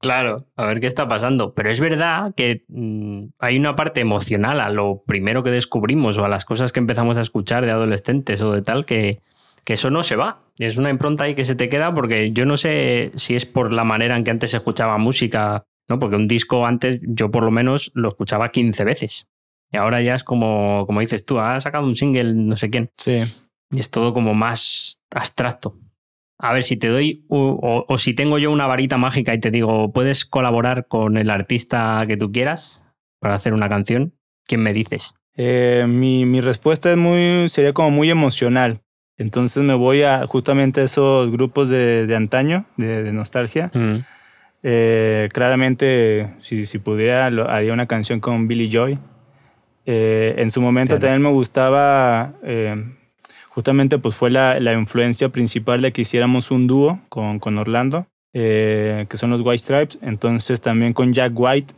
[0.00, 1.54] Claro, a ver qué está pasando.
[1.54, 6.24] Pero es verdad que mm, hay una parte emocional a lo primero que descubrimos o
[6.24, 9.20] a las cosas que empezamos a escuchar de adolescentes o de tal que,
[9.62, 10.40] que eso no se va.
[10.58, 13.72] Es una impronta ahí que se te queda porque yo no sé si es por
[13.72, 16.00] la manera en que antes se escuchaba música, ¿no?
[16.00, 19.28] Porque un disco antes yo por lo menos lo escuchaba 15 veces.
[19.72, 22.90] Y ahora ya es como, como dices tú, ha sacado un single no sé quién.
[22.96, 23.22] Sí.
[23.70, 25.76] Y es todo como más abstracto.
[26.38, 29.50] A ver, si te doy o, o si tengo yo una varita mágica y te
[29.50, 32.82] digo, ¿puedes colaborar con el artista que tú quieras
[33.20, 34.12] para hacer una canción?
[34.44, 35.14] ¿Quién me dices?
[35.34, 38.82] Eh, mi, mi respuesta es muy, sería como muy emocional.
[39.18, 43.70] Entonces me voy a justamente a esos grupos de, de antaño, de, de nostalgia.
[43.74, 43.96] Mm,
[44.62, 48.98] Eh, claramente, si, si pudiera, lo- haría una canción con Billy Joy.
[49.86, 51.00] Eh, en su momento Claro.
[51.00, 52.74] también me gustaba, eh,
[53.48, 58.06] justamente pues fue la, la influencia principal de que hiciéramos un dúo con, con Orlando,
[58.32, 59.98] eh, que son los White Stripes.
[60.02, 61.72] Entonces también con Jack White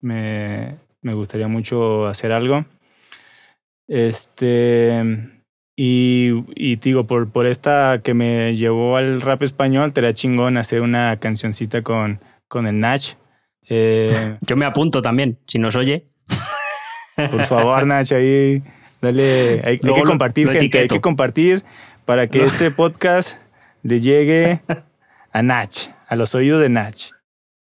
[0.00, 2.64] me, me gustaría mucho hacer algo.
[3.88, 5.02] Este,
[5.76, 10.56] y, y digo, por, por esta que me llevó al rap español, te era chingón
[10.56, 13.02] hacer una cancioncita con, con el Nach.
[13.68, 16.06] Eh, Yo me apunto también, si nos oye.
[17.16, 18.62] Por favor, Nach, ahí
[19.00, 19.62] dale.
[19.64, 20.78] Hay, que compartir, lo gente.
[20.78, 21.62] Hay que compartir
[22.04, 23.38] para que este podcast
[23.82, 24.60] le llegue
[25.32, 26.96] a Nach, a los oídos de Nach.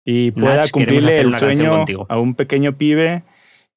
[0.03, 3.23] Y pueda Nach, cumplirle el sueño a un pequeño pibe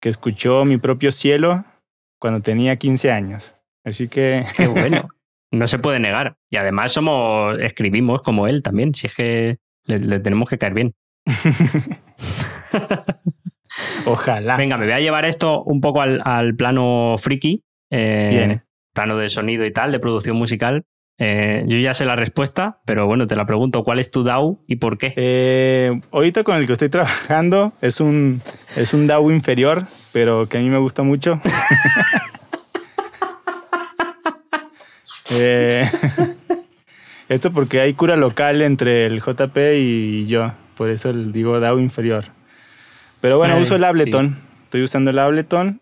[0.00, 1.64] que escuchó mi propio cielo
[2.18, 3.54] cuando tenía 15 años.
[3.84, 4.44] Así que.
[4.56, 5.08] Qué bueno.
[5.50, 6.36] No se puede negar.
[6.50, 8.94] Y además somos, escribimos como él también.
[8.94, 10.94] Si es que le, le tenemos que caer bien.
[14.06, 14.56] Ojalá.
[14.56, 17.62] Venga, me voy a llevar esto un poco al, al plano friki.
[17.90, 18.62] eh, Bien.
[18.94, 20.84] Plano de sonido y tal, de producción musical.
[21.20, 24.62] Eh, yo ya sé la respuesta, pero bueno, te la pregunto, ¿cuál es tu DAW
[24.68, 25.12] y por qué?
[25.16, 28.40] Eh, ahorita con el que estoy trabajando es un,
[28.76, 31.40] es un DAW inferior, pero que a mí me gusta mucho.
[35.40, 35.84] Eh,
[37.28, 42.24] esto porque hay cura local entre el JP y yo, por eso digo DAW inferior.
[43.20, 45.80] Pero bueno, Ay, uso el Ableton, estoy usando el Ableton.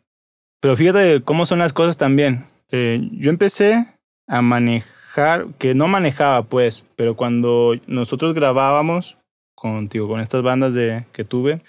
[0.61, 2.44] Pero fíjate cómo son las cosas también.
[2.70, 3.87] Eh, yo empecé
[4.27, 9.16] a manejar, que no manejaba pues, pero cuando nosotros grabábamos
[9.55, 11.61] contigo, con estas bandas de, que tuve,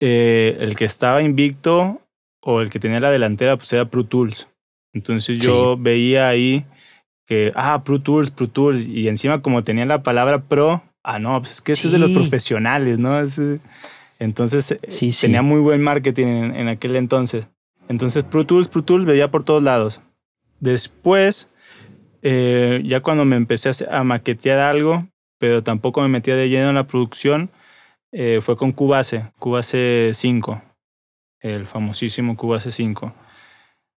[0.00, 2.00] eh, el que estaba invicto
[2.42, 4.48] o el que tenía la delantera pues era Pro Tools.
[4.92, 6.64] Entonces yo veía ahí
[7.26, 11.38] que, ah, Pro Tools, Pro Tools, y encima como tenía la palabra pro, ah, no,
[11.40, 13.20] pues es que eso es de los profesionales, ¿no?
[13.20, 13.60] Ese-
[14.20, 15.26] entonces eh, Sí, sí.
[15.26, 17.48] tenía muy buen marketing en, en aquel entonces.
[17.88, 20.00] Entonces Pro Tools, Pro Tools veía por todos lados.
[20.60, 21.48] Después,
[22.22, 26.74] eh, ya cuando me empecé a, maquetear algo, pero tampoco me metía de lleno en
[26.74, 27.50] la producción,
[28.12, 30.62] eh, fue con Cubase, Cubase 5,
[31.40, 33.14] el famosísimo Cubase 5.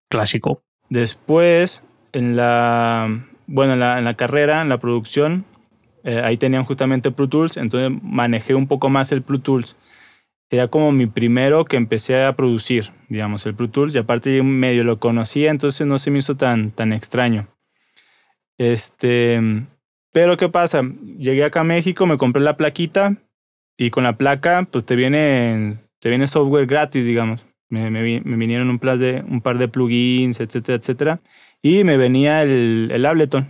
[0.09, 0.63] Clásico.
[0.89, 1.83] Después,
[2.13, 5.45] en la, bueno, en la, en la carrera, en la producción,
[6.03, 9.75] eh, ahí tenían justamente Pro Tools, entonces manejé un poco más el Pro Tools.
[10.53, 14.83] Era como mi primero que empecé a producir, digamos, el Pro Tools, y aparte medio
[14.83, 17.47] lo conocía, entonces no se me hizo tan, tan extraño.
[18.59, 19.41] Este,
[20.11, 20.83] pero ¿qué pasa?
[21.17, 23.15] Llegué acá a México, me compré la plaquita,
[23.79, 27.43] y con la placa, pues te viene, te viene software gratis, digamos.
[27.69, 31.19] Me, me, vi- me vinieron un, par de, un par de plugins, etcétera, etcétera.
[31.63, 33.49] Y me venía el, el Ableton.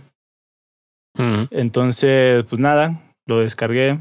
[1.50, 4.00] Entonces, pues nada, lo descargué,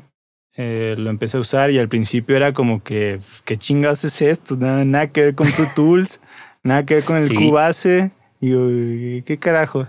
[0.55, 4.21] eh, lo empecé a usar y al principio era como que, pues, ¿qué chingados es
[4.21, 4.55] esto?
[4.55, 6.21] Nada, nada que ver con Pro Tools,
[6.63, 7.35] nada que ver con el Sí.
[7.35, 8.11] Cubase.
[8.39, 9.87] Y yo, "¿Y ¿qué carajo?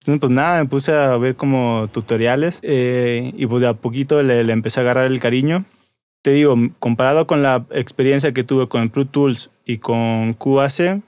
[0.00, 4.22] Entonces, pues nada, me puse a ver como tutoriales eh, y pues de a poquito
[4.22, 5.64] le, le empecé a agarrar el cariño.
[6.22, 11.02] Te digo, comparado con la experiencia que tuve con Pro Tools y con Cubase,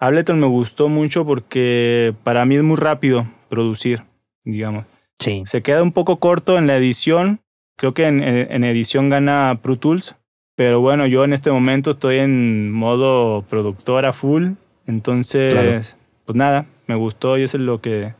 [0.00, 4.02] Ableton me gustó mucho porque para mí es muy rápido producir,
[4.44, 4.86] digamos.
[5.20, 5.42] Sí.
[5.46, 7.40] Se queda un poco corto en la edición.
[7.76, 10.16] Creo que en, en- edición gana Pro Tools.
[10.54, 14.50] Pero bueno, yo en este momento estoy en modo productora full.
[14.86, 15.80] Entonces, Claro.
[16.26, 18.12] pues nada, me gustó y eso es lo que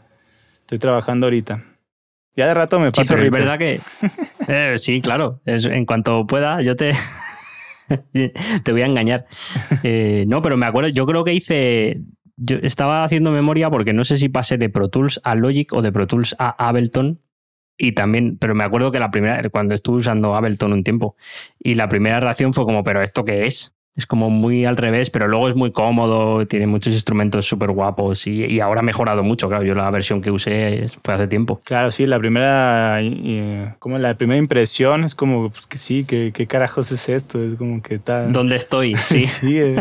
[0.60, 1.62] estoy trabajando ahorita.
[2.34, 3.80] Ya de rato me Sí, paso pero es verdad que.
[4.48, 5.40] Eh, sí, claro.
[5.44, 6.92] Es- en cuanto pueda, yo te.
[8.12, 9.26] te voy a engañar.
[9.82, 12.00] Eh, no, pero me acuerdo, yo creo que hice.
[12.36, 15.82] Yo estaba haciendo memoria porque no sé si pasé de Pro Tools a Logic o
[15.82, 17.20] de Pro Tools a Ableton.
[17.84, 21.16] Y también, pero me acuerdo que la primera, cuando estuve usando Ableton un tiempo,
[21.58, 23.72] y la primera reacción fue como, ¿pero esto qué es?
[23.96, 28.28] Es como muy al revés, pero luego es muy cómodo, tiene muchos instrumentos súper guapos
[28.28, 29.48] y, y ahora ha mejorado mucho.
[29.48, 31.60] Claro, yo la versión que usé fue hace tiempo.
[31.64, 33.00] Claro, sí, la primera,
[33.80, 37.42] como la primera impresión es como, pues que sí, ¿qué, qué carajos es esto?
[37.44, 38.28] Es como que está...
[38.28, 38.94] ¿Dónde estoy?
[38.96, 39.22] Sí.
[39.26, 39.74] Sí, eh.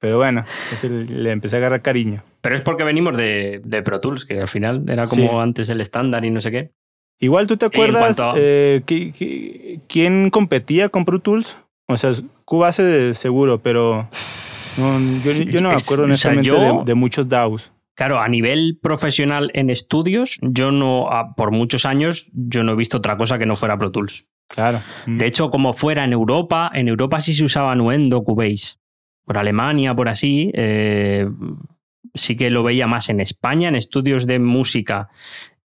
[0.00, 0.44] pero bueno,
[0.82, 2.24] le empecé a agarrar cariño.
[2.40, 5.36] Pero es porque venimos de, de Pro Tools, que al final era como Sí.
[5.40, 6.72] antes el estándar y no sé qué.
[7.18, 11.56] Igual, ¿tú te acuerdas cuanto eh, qui- qui- quién competía con Pro Tools?
[11.88, 12.12] O sea,
[12.44, 14.08] Cubase seguro, pero
[14.78, 17.72] no, yo, yo no me acuerdo o sea, honestamente yo- de, de muchos DAOs.
[17.94, 22.96] Claro, a nivel profesional en estudios, yo no, por muchos años, yo no he visto
[22.96, 24.26] otra cosa que no fuera Pro Tools.
[24.48, 24.80] Claro.
[25.06, 25.18] Mm.
[25.18, 28.76] De hecho, como fuera en Europa, en Europa sí se usaba Nuendo, Cubase.
[29.24, 31.28] Por Alemania, por así, eh,
[32.14, 35.08] sí que lo veía más en España, en estudios de música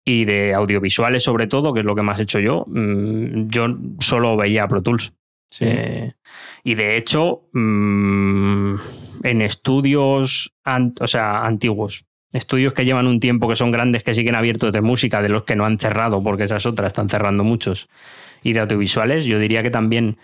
[0.05, 2.65] y de audiovisuales sobre todo, que es lo que más he hecho yo.
[2.69, 3.67] mm, Yo
[4.01, 5.13] solo veía Pro Tools.
[5.49, 5.65] Sí.
[5.69, 6.13] Eh,
[6.65, 8.75] y de hecho, mm,
[9.23, 10.53] en estudios
[11.01, 14.81] o sea, antiguos, estudios que llevan un tiempo, que son grandes, que siguen abiertos de
[14.81, 17.89] música, de los que no han cerrado, porque esas otras están cerrando muchos,
[18.43, 20.17] y de audiovisuales, yo diría que también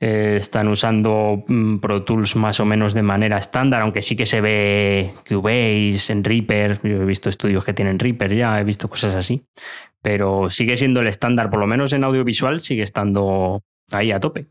[0.00, 4.26] eh, están usando mm, Pro Tools más o menos de manera estándar, aunque sí que
[4.26, 8.88] se ve Cubase en Reaper, yo he visto estudios que tienen Reaper ya, he visto
[8.88, 9.44] cosas así,
[10.02, 14.46] pero sigue siendo el estándar, por lo menos en audiovisual, sigue estando ahí a tope.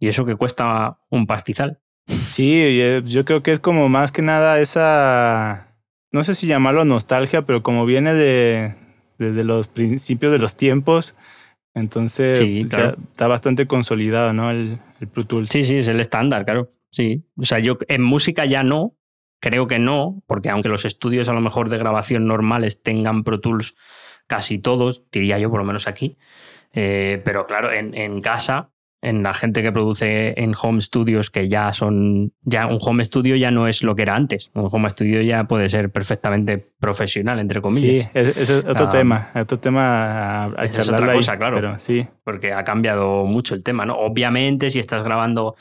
[0.00, 1.80] Y eso que cuesta un pastizal.
[2.24, 5.74] Sí, yo creo que es como más que nada esa,
[6.10, 8.74] no sé si llamarlo nostalgia, pero como viene de
[9.18, 11.14] desde los principios de los tiempos,
[11.74, 12.96] entonces Sí, pues, claro.
[12.96, 14.50] ya está bastante consolidado, ¿no?
[14.50, 15.48] El, el Pro Tools.
[15.48, 16.72] Sí, sí, es el estándar, claro.
[16.90, 17.24] Sí.
[17.36, 18.96] O sea, yo en música ya no,
[19.40, 23.40] creo que no, porque aunque los estudios a lo mejor de grabación normales tengan Pro
[23.40, 23.76] Tools,
[24.26, 26.16] casi todos, diría yo, por lo menos aquí.
[26.72, 31.48] Eh, pero claro, en, en casa, en la gente que produce en home studios, que
[31.48, 32.32] ya son.
[32.42, 34.50] Ya un home studio ya no es lo que era antes.
[34.54, 38.10] Un home studio ya puede ser perfectamente profesional, entre Sí, comillas.
[38.14, 41.56] ese es otro Ah, tema, otro tema a, a es otra ahí, cosa, claro.
[41.56, 43.94] Pero sí, porque ha cambiado mucho el tema, ¿no?
[43.96, 45.54] Obviamente, si estás grabando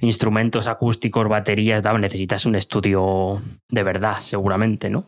[0.00, 5.06] instrumentos acústicos, baterías, tal, necesitas un estudio de verdad, seguramente, ¿no?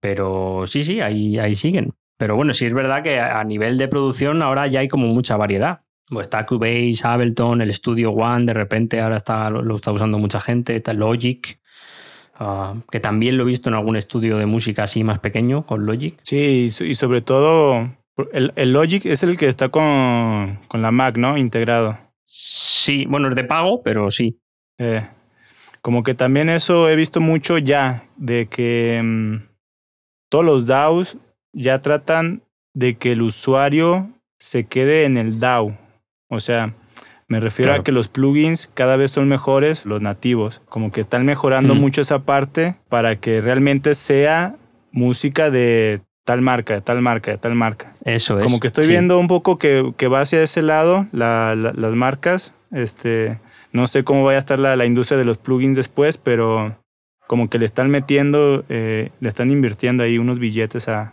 [0.00, 1.94] Pero sí, sí, ahí, ahí siguen.
[2.18, 5.36] Pero bueno, sí es verdad que a nivel de producción ahora ya hay como mucha
[5.36, 5.80] variedad.
[6.08, 10.18] Pues está Cubase, Ableton, el Studio One, de repente ahora está, lo, lo está usando
[10.18, 11.58] mucha gente, está Logic,
[12.34, 15.84] ah, que también lo he visto en algún estudio de música así más pequeño, con
[15.84, 16.18] Logic.
[16.22, 17.90] sí, y sobre todo
[18.32, 21.36] el, el Logic es el que está con, con la Mac, ¿no?
[21.36, 21.98] Integrado.
[22.24, 24.40] Sí, bueno, es de pago, pero sí.
[24.78, 25.06] Eh,
[25.82, 29.36] como que también eso he visto mucho ya, de que mm,
[30.28, 31.18] todos los DAOs
[31.52, 32.42] ya tratan
[32.74, 35.76] de que el usuario se quede en el DAO.
[36.28, 36.74] O sea,
[37.28, 37.80] me refiero Claro.
[37.80, 40.60] a que los plugins cada vez son mejores, los nativos.
[40.68, 41.78] Como que están mejorando Mm.
[41.78, 44.56] mucho esa parte para que realmente sea
[44.92, 47.92] música de tal marca, de tal marca, de tal marca.
[48.04, 48.44] Eso es.
[48.44, 48.90] Como que estoy sí.
[48.90, 52.54] viendo un poco que, que va hacia ese lado la- la- las marcas.
[52.72, 53.38] Este,
[53.72, 56.76] no sé cómo vaya a estar la, la industria de los plugins después, pero
[57.28, 61.12] como que le están metiendo, eh, le están invirtiendo ahí unos billetes a,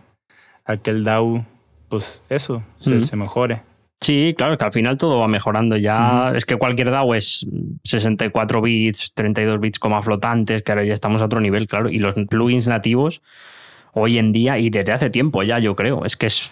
[0.66, 1.46] a que el DAO,
[1.90, 3.62] pues eso, se, se mejore.
[4.02, 5.78] Sí, claro, es que al final todo va mejorando.
[5.78, 7.46] Ya es que cualquier DAO es
[7.86, 11.90] 64 bits, 32 bits como flotantes, que ahora ya estamos a otro nivel, claro.
[11.90, 13.22] Y los plugins nativos,
[13.94, 16.52] hoy en día y desde hace tiempo ya, yo creo, es que es.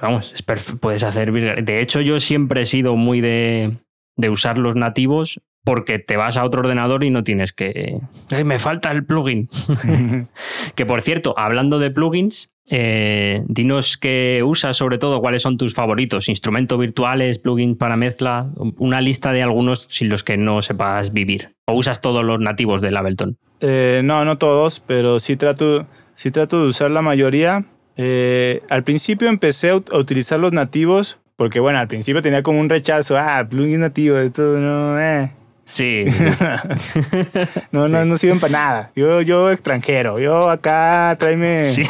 [0.00, 0.42] Vamos, es
[0.80, 1.32] puedes hacer.
[1.64, 3.78] De hecho, yo siempre he sido muy de,
[4.16, 7.98] de usar los nativos porque te vas a otro ordenador y no tienes que.
[8.30, 9.48] "Ay, me falta el plugin.
[10.76, 15.74] Que por cierto, hablando de plugins, eh, dinos qué usas, sobre todo, cuáles son tus
[15.74, 18.48] favoritos, instrumentos virtuales, plugins para mezcla,
[18.78, 21.52] una lista de algunos sin los que no sepas vivir.
[21.66, 23.36] O usas todos los nativos del Ableton.
[23.60, 25.86] Eh, no, no todos, pero sí trato.
[26.14, 27.64] sí trato de usar la mayoría.
[27.96, 32.42] Eh, al principio empecé a, ut- a utilizar los nativos, porque bueno, al principio tenía
[32.42, 35.30] como un rechazo, ah, plugin nativo, esto no, eh.
[35.64, 36.04] Sí.
[37.72, 38.92] No, no, no sirven para nada.
[38.94, 41.64] Yo, yo extranjero, yo acá, tráeme.
[41.70, 41.82] sí.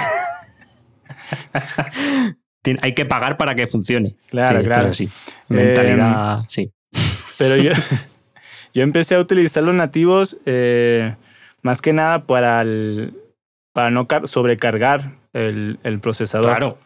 [2.63, 4.17] Tien- Hay que pagar para que funcione.
[4.29, 4.83] Claro, Sí, esto claro.
[4.85, 5.09] es así.
[5.49, 6.73] Mentalidad, sí.
[7.39, 7.73] Pero yo,
[8.75, 11.15] yo empecé a utilizar los nativos eh,
[11.63, 13.15] más que nada para, el-
[13.73, 16.51] para no car- sobrecargar el, el procesador.
[16.51, 16.79] Claro.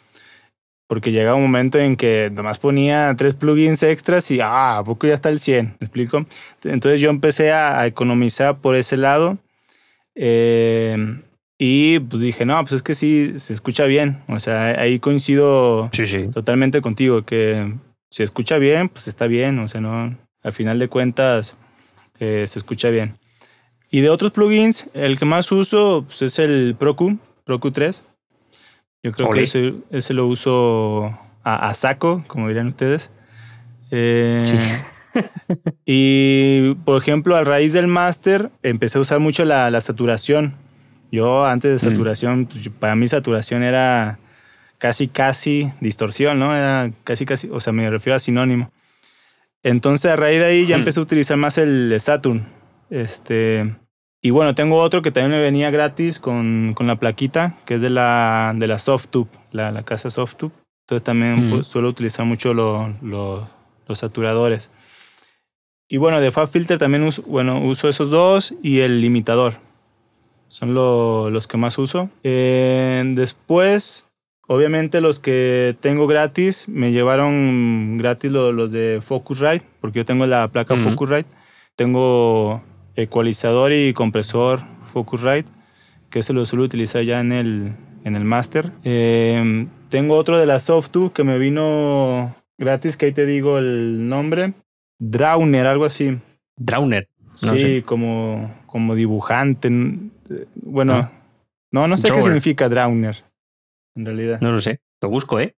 [0.86, 5.06] Porque llegaba un momento en que nomás ponía tres plugins extras y ah, ¿a poco
[5.06, 5.76] ya está el 100?
[5.78, 6.26] ¿Me explico?
[6.64, 9.38] Entonces yo empecé a, a economizar por ese lado.
[10.16, 11.22] eh,
[11.62, 14.22] y pues dije, no, pues es que sí, se escucha bien.
[14.28, 16.28] O sea, ahí coincido Sí, sí.
[16.28, 17.74] totalmente contigo, que
[18.08, 21.56] se escucha bien, pues está bien, o sea, no, al final de cuentas
[22.18, 23.18] eh, se escucha bien.
[23.90, 28.04] Y de otros plugins, el que más uso pues, es el ProQ, ProQ 3.
[29.02, 31.08] Yo creo que ese, ese lo uso
[31.44, 33.10] a, a saco, como dirían ustedes.
[33.90, 34.44] Eh,
[35.84, 40.54] y, por ejemplo, a raíz del máster, empecé a usar mucho la, la saturación.
[41.10, 41.92] Yo antes de Mm.
[41.92, 44.18] saturación, pues, para mí saturación era
[44.78, 46.54] casi, casi distorsión, ¿no?
[46.56, 48.70] Era casi, casi, o sea, me refiero a sinónimo.
[49.62, 52.46] Entonces, a raíz de ahí ya empecé a utilizar más el Saturn.
[52.88, 53.74] Este,
[54.22, 57.80] y bueno, tengo otro que también me venía gratis con, con la plaquita, que es
[57.82, 60.52] de la, de la Softtube, la, la casa Softtube.
[60.86, 61.50] Entonces también Mm.
[61.50, 63.48] pues, suelo utilizar mucho lo- lo-
[63.86, 64.70] los saturadores.
[65.88, 69.54] Y bueno, de FabFilter también uso, bueno, uso esos dos y el limitador.
[70.50, 72.10] Son lo- los que más uso.
[72.24, 74.08] Eh, después,
[74.48, 80.26] obviamente los que tengo gratis, me llevaron gratis lo- los de Focusrite, porque yo tengo
[80.26, 80.90] la placa Ujú.
[80.90, 81.30] Focusrite.
[81.76, 82.62] Tengo
[82.96, 85.48] ecualizador y compresor Focusrite,
[86.10, 87.72] que se lo suelo utilizar ya en el,
[88.04, 88.72] en el master.
[88.82, 94.08] Eh, tengo otro de la Softube que me vino gratis, que ahí te digo el
[94.08, 94.52] nombre.
[94.98, 96.18] Drowner, algo así.
[96.56, 97.08] Drowner.
[97.42, 97.82] No sí, sé.
[97.84, 99.70] como, como dibujante.
[100.30, 101.12] Eh, Bueno, Ah.
[101.72, 103.24] no, no sé qué significa Drowner,
[103.96, 104.40] en realidad.
[104.40, 104.80] No lo sé.
[105.02, 105.54] Lo busco, ¿eh?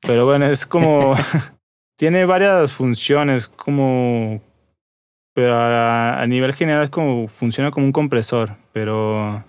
[0.00, 1.14] Pero bueno, es como.
[1.98, 4.40] tiene varias funciones, como.
[5.34, 7.28] Pero a, a nivel general es como.
[7.28, 9.44] Funciona como un compresor, pero.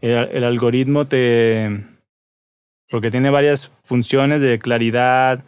[0.00, 1.84] El, el algoritmo te.
[2.90, 5.44] Porque tiene varias funciones de claridad,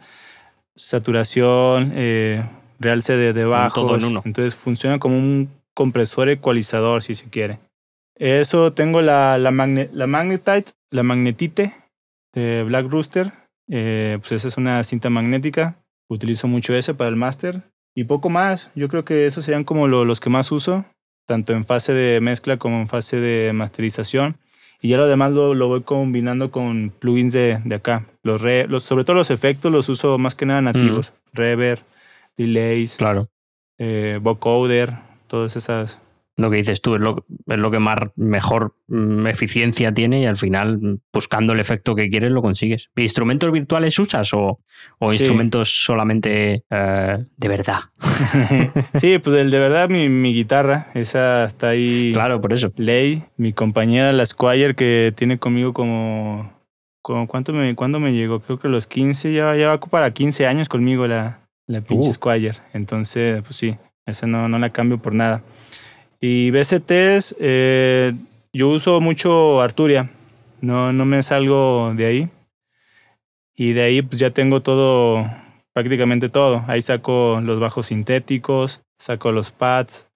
[0.75, 2.43] saturación, eh,
[2.79, 3.83] realce de, de bajos.
[3.85, 4.21] todo en uno.
[4.25, 7.59] Entonces funciona como un compresor ecualizador, si se quiere.
[8.15, 11.73] Eso tengo la, la, magne- la Magnetite, la Magnetite
[12.33, 13.33] de Black Rooster.
[13.69, 15.77] Eh, pues esa es una cinta magnética.
[16.09, 17.63] Utilizo mucho ese para el máster.
[17.95, 18.69] Y poco más.
[18.75, 20.85] Yo creo que esos serían como lo- los que más uso,
[21.27, 24.37] tanto en fase de mezcla como en fase de masterización.
[24.81, 28.05] Y ya lo demás lo, lo voy combinando con plugins de, de acá.
[28.21, 31.13] Los re- los, sobre todo los efectos los uso más que nada nativos.
[31.31, 31.79] Reverb,
[32.35, 33.29] delays, Claro.
[33.79, 34.93] eh, vocoder,
[35.27, 35.99] todas esas.
[36.35, 40.25] Lo que dices tú es lo, es lo que más mejor mm, eficiencia tiene y
[40.25, 42.89] al final, mm, buscando el efecto que quieres, lo consigues.
[42.95, 44.59] ¿Instrumentos virtuales usas o,
[44.97, 45.17] o Sí.
[45.17, 47.81] instrumentos solamente eh, de verdad?
[48.95, 52.11] sí, pues el de verdad mi, mi guitarra, esa está ahí.
[52.13, 52.71] Claro, por eso.
[52.77, 56.51] Ley, mi compañera, la Squire, que tiene conmigo como.
[57.03, 58.39] como ¿cuánto me, ¿Cuándo me llegó?
[58.39, 62.13] Creo que los 15, ya, ya va para 15 años conmigo la, la pinche Uh.
[62.13, 62.53] Squire.
[62.73, 63.77] Entonces, pues sí,
[64.07, 65.43] esa no, no la cambio por nada.
[66.25, 68.13] Y BCTs, eh,
[68.53, 70.09] yo uso mucho Arturia,
[70.61, 72.29] no, no me salgo de ahí.
[73.57, 75.29] Y de ahí, pues ya tengo todo,
[75.73, 76.63] prácticamente todo.
[76.67, 80.07] Ahí saco los bajos sintéticos, saco los pads,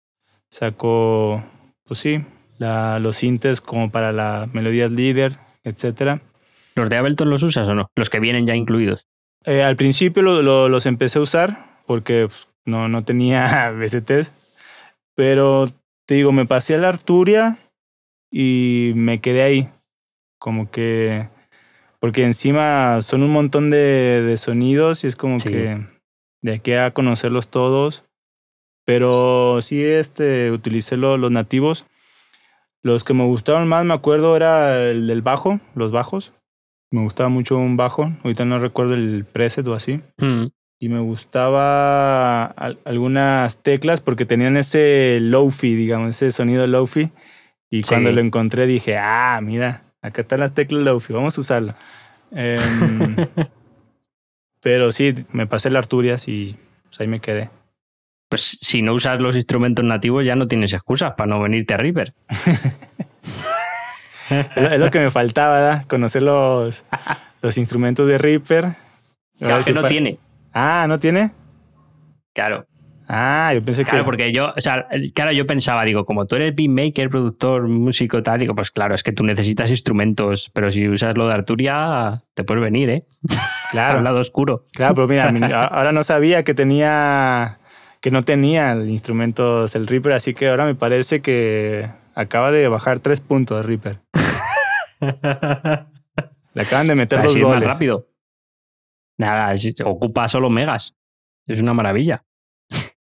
[0.50, 1.44] saco,
[1.84, 2.24] pues sí,
[2.58, 5.34] la, los sintes como para la melodías líder,
[5.66, 6.22] etcétera.
[6.76, 7.90] ¿Los de Ableton los usas o no?
[7.98, 9.08] Los que vienen ya incluidos.
[9.44, 14.32] Eh, al principio lo- lo- los empecé a usar porque pues, no, no tenía VSTs,
[15.16, 15.68] pero
[16.08, 17.58] te digo, me pasé a la Arturia
[18.32, 19.70] y me quedé ahí.
[20.40, 21.30] Como que,
[22.00, 25.50] porque encima son un montón de, de sonidos y es como Sí.
[25.50, 25.86] que
[26.42, 28.04] de aquí a conocerlos todos.
[28.86, 31.86] Pero sí, este, utilicé lo- los nativos.
[32.84, 36.32] Los que me gustaron más, me acuerdo, era el del bajo, los bajos.
[36.92, 38.14] Me gustaba mucho un bajo.
[38.24, 40.00] Ahorita no recuerdo el preset o así.
[40.18, 40.46] Mm,
[40.80, 47.12] Y me gustaba al- algunas teclas porque tenían ese low-fi, digamos, ese sonido low-fi.
[47.70, 47.90] Y Sí.
[47.90, 51.76] cuando lo encontré dije, ah, mira, acá están las teclas low-fi, vamos a usarlo.
[52.32, 52.60] Em,
[54.62, 57.50] pero sí, me pasé la Arturias y pues, ahí me quedé.
[58.30, 61.78] Pues si no usas los instrumentos nativos ya no tienes excusas para no venirte a
[61.78, 62.14] Reaper.
[64.30, 65.86] es, lo que me faltaba, ¿verdad?
[65.88, 66.86] Conocer los,
[67.42, 68.76] los instrumentos de Reaper.
[69.40, 70.20] Claro, que no pa- tiene.
[70.60, 71.32] Ah, ¿no tiene?
[72.34, 72.66] Claro.
[73.08, 74.04] Ah, yo pensé Claro, que...
[74.06, 78.40] porque yo, o sea, claro, yo pensaba, digo, como tú eres beatmaker, productor, músico, tal,
[78.40, 82.44] digo, pues claro, es que tú necesitas instrumentos, pero si usas lo de Arturia, te
[82.44, 83.06] puedes venir, ¿eh?
[83.72, 84.00] Claro.
[84.00, 84.66] Al lado oscuro.
[84.74, 87.60] Claro, pero mira, ahora no sabía que tenía,
[88.02, 92.68] que no tenía el instrumentos el Reaper, así que ahora me parece que acaba de
[92.68, 94.00] bajar tres puntos el Reaper.
[96.54, 97.70] Le acaban de meter Así dos es más goles.
[97.70, 98.08] rápido.
[99.18, 100.96] Nada, es- ocupa solo megas.
[101.48, 102.24] Es una maravilla.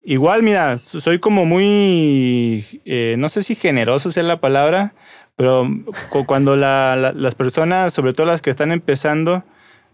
[0.03, 4.93] Igual, mira, so- soy como muy, eh, no sé si generoso sea la palabra,
[5.38, 5.68] pero
[6.09, 9.43] cu- cuando la- la- las personas, sobre todo las que están empezando,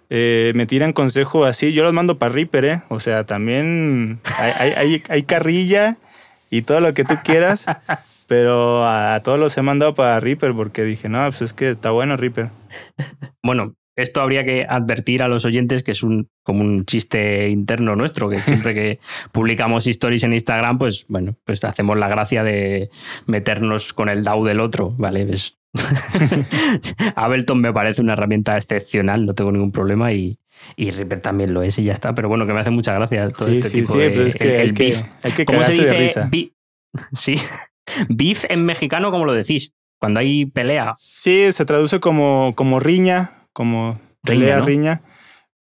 [0.09, 2.81] eh, me tiran consejo así, yo los mando para Reaper, ¿eh?
[2.89, 5.97] O sea, también hay, hay- hay- hay carrilla
[6.49, 7.65] y todo lo que tú quieras,
[8.27, 11.69] pero a, a todos los he mandado para Reaper porque dije, no, pues es que
[11.69, 12.49] está bueno Reaper.
[13.43, 17.95] Bueno, esto habría que advertir a los oyentes que es un como un chiste interno
[17.95, 18.99] nuestro, que siempre que
[19.31, 22.89] publicamos stories en Instagram, pues bueno, pues hacemos la gracia de
[23.27, 25.27] meternos con el DAO del otro, ¿vale?
[25.31, 25.57] Es-
[27.15, 30.39] Ableton me parece una herramienta excepcional, no tengo ningún problema y,
[30.75, 33.29] y Reaper también lo es y ya está, pero bueno, que me hace mucha gracia
[33.29, 35.03] todo Sí, este sí, tipo sí, de pero es que el- el que, beef.
[35.23, 35.97] hay que ¿Cómo se de dice?
[35.97, 36.29] risa.
[37.13, 37.37] Sí,
[38.09, 39.73] beef en mexicano, ¿cómo lo decís?
[39.99, 40.95] Cuando hay pelea.
[40.97, 44.65] Sí, se traduce como, como riña, como Riña, pelea, ¿no?
[44.65, 45.01] riña.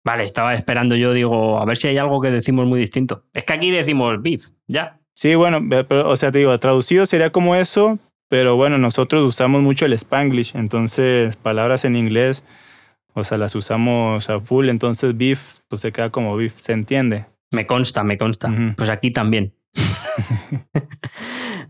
[0.04, 3.26] Vale, estaba esperando yo, digo, a ver si hay algo que decimos muy distinto.
[3.34, 5.00] Es que aquí decimos beef, ya.
[5.14, 8.00] Sí, bueno, pero, o sea, te digo, traducido sería como eso,
[8.30, 12.44] pero bueno, nosotros usamos mucho el Spanglish, entonces palabras en inglés,
[13.14, 17.26] o sea, las usamos a full, entonces beef, pues se queda como beef, se entiende.
[17.52, 18.50] Me consta, me consta.
[18.50, 18.76] Ujú.
[18.78, 19.54] Pues aquí también.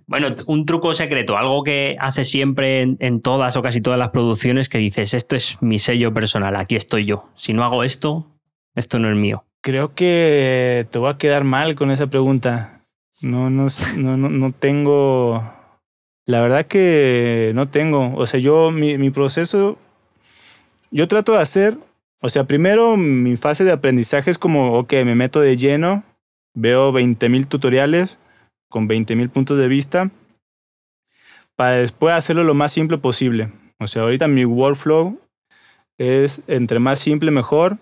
[0.07, 4.69] bueno, un truco secreto, algo que hace siempre en, todas o casi todas las producciones
[4.69, 7.29] que dices, esto es mi sello personal, aquí estoy yo.
[7.35, 8.25] Si no hago esto,
[8.73, 9.43] esto no es mío.
[9.61, 12.85] Creo que te voy a quedar mal con esa pregunta.
[13.21, 15.43] No, no, no, no tengo.
[16.25, 18.15] La verdad que no tengo.
[18.15, 19.77] O sea, yo, mi, mi proceso,
[20.89, 21.77] yo trato de hacer,
[22.21, 26.03] o sea, primero mi fase de aprendizaje es como, ok, me meto de lleno,
[26.53, 28.19] veo 20.000 tutoriales
[28.69, 30.09] con 20.000 puntos de vista,
[31.55, 33.51] para después hacerlo lo más simple posible.
[33.79, 35.19] O sea, ahorita mi workflow
[35.99, 37.77] es entre más simple mejor,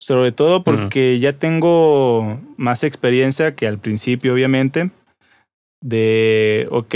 [0.00, 4.90] sobre todo porque ya tengo más experiencia que al principio, obviamente,
[5.82, 6.94] de, ok,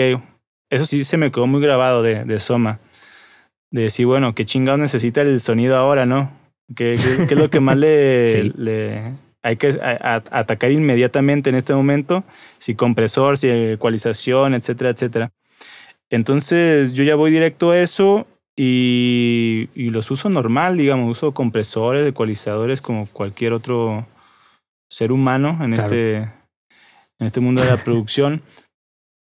[0.70, 2.80] eso sí se me quedó muy grabado de, de Soma.
[3.72, 6.30] De decir, bueno, qué chingados necesita el sonido ahora, ¿no?
[6.74, 8.53] ¿Qué, qué- qué es lo que más le, Sí.
[8.57, 9.14] le-
[9.47, 12.24] hay que a- a- atacar inmediatamente en este momento?
[12.59, 15.32] Si compresor, si ecualización, etcétera, etcétera.
[16.11, 18.26] Entonces yo ya voy directo a eso
[18.57, 24.07] y, y los uso normal, digamos, uso compresores, ecualizadores como cualquier otro
[24.90, 25.84] ser humano en, Claro.
[25.86, 26.16] este,
[27.18, 28.42] en este mundo de la producción.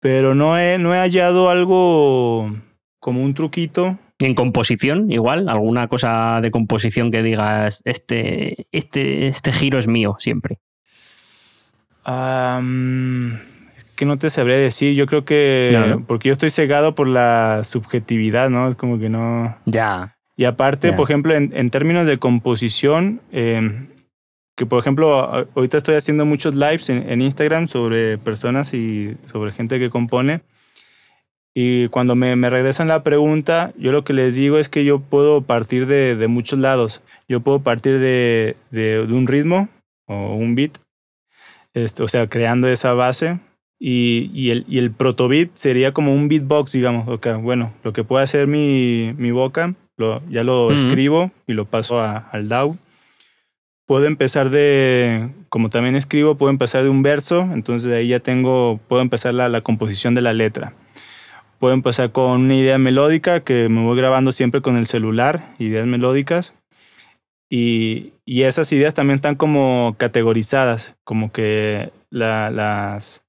[0.01, 2.51] Pero no he, no he hallado algo
[2.99, 3.97] como un truquito.
[4.23, 10.15] En composición, igual, alguna cosa de composición que digas, este, este, este giro es mío
[10.19, 10.59] siempre.
[13.77, 16.05] Es que no te sabré decir, yo creo que No, ¿no?
[16.05, 18.69] porque yo estoy cegado por la subjetividad, ¿no?
[18.69, 19.55] Es como que no...
[19.65, 20.15] Ya.
[20.35, 20.95] Y aparte, Ya.
[20.95, 23.87] por ejemplo, en, en términos de composición, eh,
[24.55, 29.51] que por ejemplo, ahorita estoy haciendo muchos lives en, en Instagram sobre personas y sobre
[29.51, 30.41] gente que compone.
[31.55, 34.99] Y cuando me, me regresan la pregunta, yo lo que les digo es que yo
[34.99, 37.01] puedo partir de, de muchos lados.
[37.27, 39.69] Yo puedo partir de, de- de un ritmo
[40.07, 40.71] o un beat,
[41.75, 43.39] este, o sea, creando esa base.
[43.79, 47.07] Y, y el, y el protobeat sería como un beatbox, digamos.
[47.07, 51.65] Ok, bueno, lo que puede hacer mi, mi boca, lo, ya lo escribo y lo
[51.65, 52.77] paso a- al DAW.
[53.85, 58.21] Puedo empezar de, como también escribo, puedo empezar de un verso, entonces de ahí ya
[58.21, 60.73] tengo, puedo empezar la, la composición de la letra.
[61.63, 65.85] Puedo empezar con una idea melódica que me voy grabando siempre con el celular, ideas
[65.87, 66.55] melódicas.
[67.49, 73.23] Y, y esas ideas también están como categorizadas, como que la- las...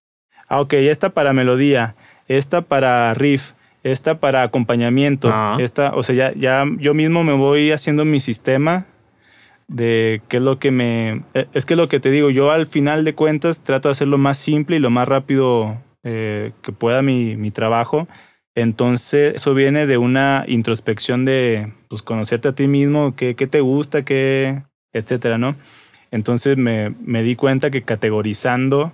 [0.49, 1.95] Ah, ok, esta para melodía,
[2.27, 3.53] esta para riff,
[3.85, 5.57] esta para acompañamiento, Ah.
[5.61, 8.87] esta, o sea, ya, ya yo mismo me voy haciendo mi sistema
[9.69, 11.23] de qué es lo que me...
[11.35, 14.19] eh, Es que lo que te digo, yo al final de cuentas trato de hacerlo
[14.19, 18.07] más simple y lo más rápido eh, que pueda mi, mi trabajo.
[18.55, 23.61] Entonces, eso viene de una introspección de pues, conocerte a ti mismo, qué, qué te
[23.61, 25.57] gusta, qué, etcétera, ¿no?
[26.13, 28.93] Entonces me, me di cuenta que categorizando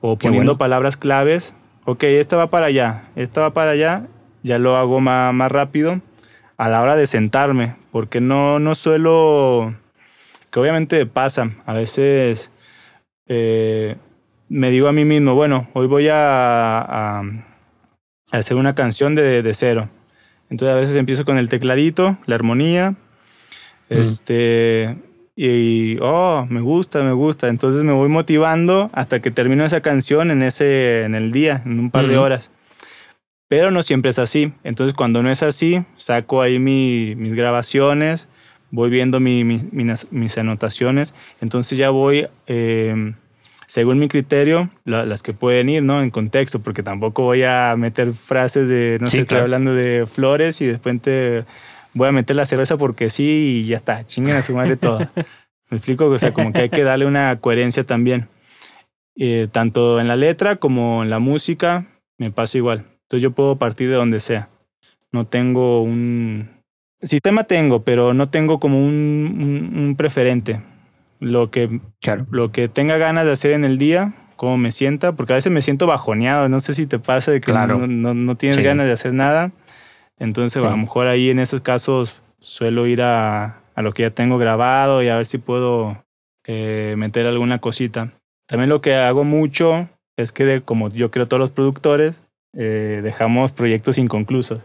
[0.00, 0.58] o Qué poniendo bueno.
[0.58, 1.54] palabras claves,
[1.84, 4.06] ok, esta va para allá, esta va para allá,
[4.42, 6.00] ya lo hago ma- más, rápido
[6.56, 9.74] a la hora de sentarme, porque no, no suelo,
[10.50, 12.50] que obviamente pasa, a veces
[13.26, 13.96] eh,
[14.48, 17.20] me digo a mí mismo, bueno, hoy voy a, a-
[18.32, 19.88] a hacer una canción de, de cero.
[20.50, 22.94] Entonces a veces empiezo con el tecladito, la armonía,
[23.88, 24.96] este,
[25.36, 27.48] y, oh, me gusta, me gusta.
[27.48, 31.78] Entonces me voy motivando hasta que termino esa canción en, ese, en el día, en
[31.80, 32.50] un par de horas.
[33.48, 34.52] Pero no siempre es así.
[34.64, 38.28] Entonces cuando no es así, saco ahí mi- mis grabaciones,
[38.70, 41.14] voy viendo mi- mis- mis, mis anotaciones.
[41.40, 43.12] Entonces ya voy, eh,
[43.74, 46.00] según mi criterio, la- las que pueden ir, ¿no?
[46.00, 49.42] En contexto, porque tampoco voy a meter frases de, no Sí, sé, estoy claro.
[49.46, 51.44] hablando de flores y después te
[51.92, 54.98] voy a meter la cerveza porque sí y ya está, chinguen a su madre todo.
[55.70, 58.28] Me explico, o sea, como que hay que darle una coherencia también.
[59.16, 61.84] Eh, tanto en la letra como en la música
[62.16, 62.84] me pasa igual.
[63.02, 64.50] Entonces yo puedo partir de donde sea.
[65.10, 66.48] No tengo un...
[67.02, 69.34] Sistema tengo, pero no tengo como un,
[69.74, 70.60] un- un preferente.
[71.20, 72.26] Lo que, Claro.
[72.30, 75.52] lo que tenga ganas de hacer en el día, cómo me sienta, porque a veces
[75.52, 76.48] me siento bajoneado.
[76.48, 77.78] No sé si te pasa de que Claro.
[77.78, 78.62] no, no- no tienes Sí.
[78.62, 79.52] ganas de hacer nada.
[80.18, 80.66] Entonces, Sí.
[80.66, 84.38] a lo mejor ahí en esos casos suelo ir a, a lo que ya tengo
[84.38, 86.02] grabado y a ver si puedo
[86.46, 88.10] eh, meter alguna cosita.
[88.46, 89.88] También lo que hago mucho
[90.18, 92.14] es que, de- como yo creo todos los productores,
[92.54, 94.60] eh, dejamos proyectos inconclusos.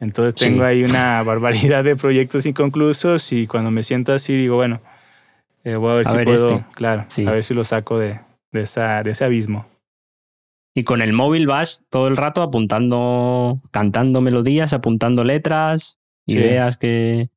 [0.00, 0.46] Entonces Sí.
[0.46, 4.80] tengo ahí una barbaridad de proyectos inconclusos y cuando me siento así digo, bueno,
[5.64, 6.66] eh, voy a ver A si ver puedo, este.
[6.74, 7.26] claro, Sí.
[7.26, 8.20] a ver si lo saco de,
[8.52, 9.66] de, esa, de ese abismo.
[10.74, 16.38] Y con el móvil vas todo el rato apuntando, cantando melodías, apuntando letras, Sí.
[16.38, 17.28] ideas que...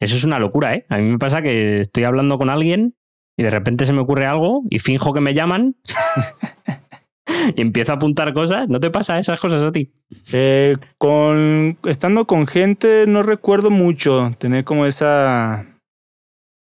[0.00, 0.86] Eso es una locura, ¿eh?
[0.88, 2.96] A mí me pasa que estoy hablando con alguien
[3.36, 5.76] y de repente se me ocurre algo y finjo que me llaman
[7.56, 8.68] y empiezo a apuntar cosas.
[8.68, 9.92] ¿No te pasa esas cosas a ti?
[10.32, 15.66] Eh, con, estando con gente no recuerdo mucho tener como esa...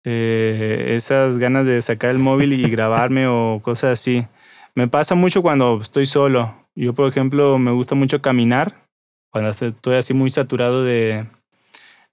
[0.04, 4.26] eh, esas ganas de sacar el móvil y grabarme o cosas así.
[4.74, 6.54] Me pasa mucho cuando estoy solo.
[6.74, 8.86] Yo, por ejemplo, me gusta mucho caminar.
[9.30, 11.26] Cuando estoy así muy saturado de,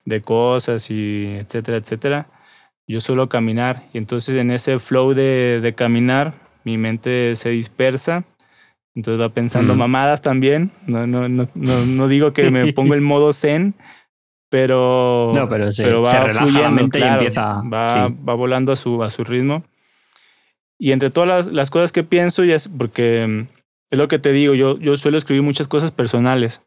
[0.05, 2.27] de cosas y etcétera, etcétera.
[2.87, 6.33] Yo suelo caminar y entonces en ese flow de, de caminar
[6.63, 8.23] mi mente se dispersa.
[8.95, 9.77] Entonces va pensando Mm.
[9.77, 10.71] mamadas también.
[10.87, 13.75] No, no, no, no, no digo que me pongo el modo zen,
[14.49, 17.13] pero, No, pero sí, va se relaja la fluyendo, mente y claro.
[17.21, 18.15] empieza- Va, sí.
[18.27, 19.63] va volando a su, a su ritmo.
[20.79, 23.47] Y entre todas las, las cosas que pienso, ya es porque mm,
[23.91, 26.61] es lo que te digo, yo, yo suelo escribir muchas cosas personales.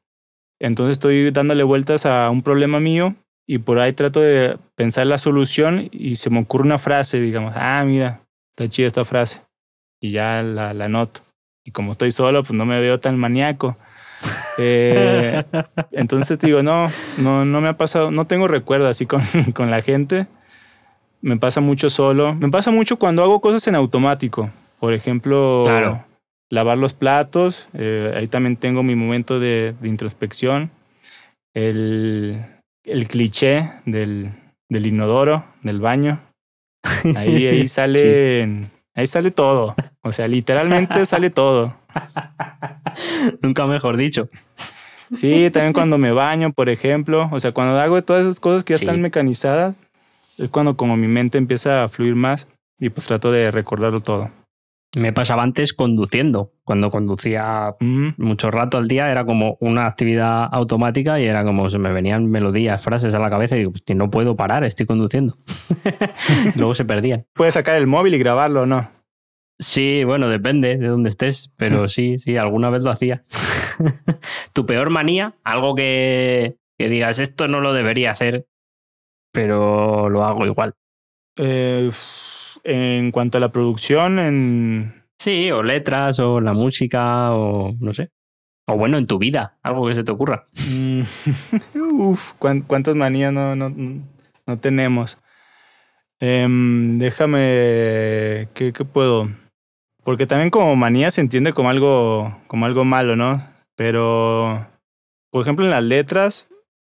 [0.61, 3.15] Entonces estoy dándole vueltas a un problema mío
[3.49, 7.55] y por ahí trato de pensar la solución y se me ocurre una frase, digamos,
[7.57, 8.21] ah, mira,
[8.51, 9.43] está chida esta frase.
[10.01, 11.21] Y ya la, la anoto.
[11.65, 13.77] Y como estoy solo, pues no me veo tan maníaco.
[14.59, 15.43] Eh,
[15.93, 16.87] entonces te digo, no,
[17.19, 19.23] no, no me ha pasado, no tengo recuerdo así con,
[19.55, 20.27] con la gente.
[21.21, 22.35] Me pasa mucho solo.
[22.35, 24.51] Me pasa mucho cuando hago cosas en automático.
[24.81, 26.05] Por ejemplo, Claro.
[26.51, 27.69] lavar los platos.
[27.75, 30.71] eh, ahí también tengo mi momento de, de introspección.
[31.55, 32.43] El,
[32.85, 34.33] el cliché del,
[34.69, 36.21] del inodoro, del baño.
[37.17, 39.77] Ahí, ahí sale, ahí sale todo.
[40.03, 41.77] O sea, literalmente sale todo.
[43.43, 44.29] Nunca mejor dicho.
[45.13, 47.29] Sí, también cuando me baño, por ejemplo.
[47.33, 48.85] O sea, cuando hago todas esas cosas que ya Sí.
[48.87, 49.75] están mecanizadas,
[50.39, 54.31] es cuando como mi mente empieza a fluir más y pues trato de recordarlo todo.
[54.95, 56.53] Me pasaba antes conduciendo.
[56.65, 61.69] Cuando conducía Mm, mucho rato al día era como una actividad automática y era como
[61.71, 64.87] se me venían melodías, frases a la cabeza y digo, "Hostia, no puedo parar, estoy
[64.87, 65.37] conduciendo.
[66.57, 67.27] Luego se perdían.
[67.35, 68.89] Puedes sacar el móvil y grabarlo, ¿no?
[69.63, 73.23] Sí, bueno, depende de dónde estés, pero sí, sí, alguna vez lo hacía.
[74.53, 78.47] tu peor manía, algo que, que digas, esto no lo debería hacer,
[79.33, 80.75] pero lo hago igual.
[81.37, 81.91] Eh,
[82.65, 85.05] en cuanto a la producción, en...
[85.19, 88.11] Sí, o letras, o la música, o no sé.
[88.67, 90.49] O bueno, en tu vida, algo que se te ocurra.
[90.69, 91.03] Mm,
[91.93, 95.19] Uf, ¿cuán- ¿cuántas manías no, no, no tenemos?
[96.21, 99.29] Em, déjame, ¿qué, qué puedo?
[100.05, 103.43] Porque también como manía se entiende como algo, como algo malo, ¿no?
[103.77, 104.67] Pero,
[105.31, 106.49] por ejemplo, en las letras,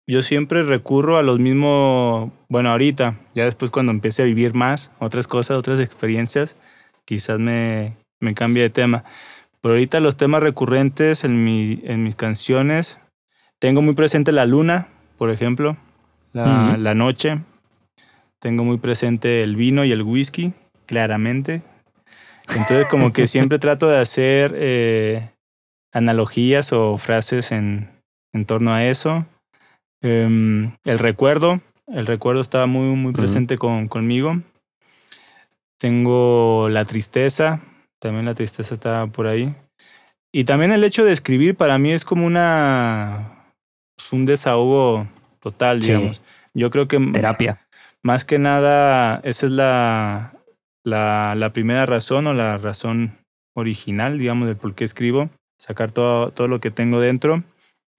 [0.07, 4.93] yo siempre recurro a los mismos, bueno, ahorita, ya después cuando empiece a vivir más,
[4.99, 6.57] otras cosas, otras experiencias,
[7.05, 9.05] quizás me, me cambie de tema.
[9.61, 12.99] Pero ahorita los temas recurrentes en, mi, en mis canciones,
[13.59, 14.89] tengo muy presente la luna,
[15.19, 15.77] por ejemplo,
[16.33, 17.41] la, la noche.
[18.39, 20.55] Tengo muy presente el vino y el whisky,
[20.87, 21.63] claramente.
[22.57, 25.31] Entonces como que siempre trato de hacer eh,
[25.93, 27.91] analogías o frases en,
[28.33, 29.25] en torno a eso.
[30.03, 34.41] Em, el recuerdo, el recuerdo estaba muy, muy presente con, conmigo.
[35.79, 37.61] Tengo la tristeza,
[38.01, 39.55] también la tristeza está por ahí.
[40.33, 43.45] Y también el hecho de escribir para mí es como una
[43.97, 45.07] pues, un desahogo
[45.41, 45.89] total, Sí.
[45.93, 46.23] digamos.
[46.55, 47.61] Yo creo que Terapia.
[48.03, 50.33] más que nada esa es la,
[50.85, 53.19] la, la primera razón o la razón
[53.55, 57.45] original, digamos, del por qué escribo, sacar todo, todo lo que tengo dentro.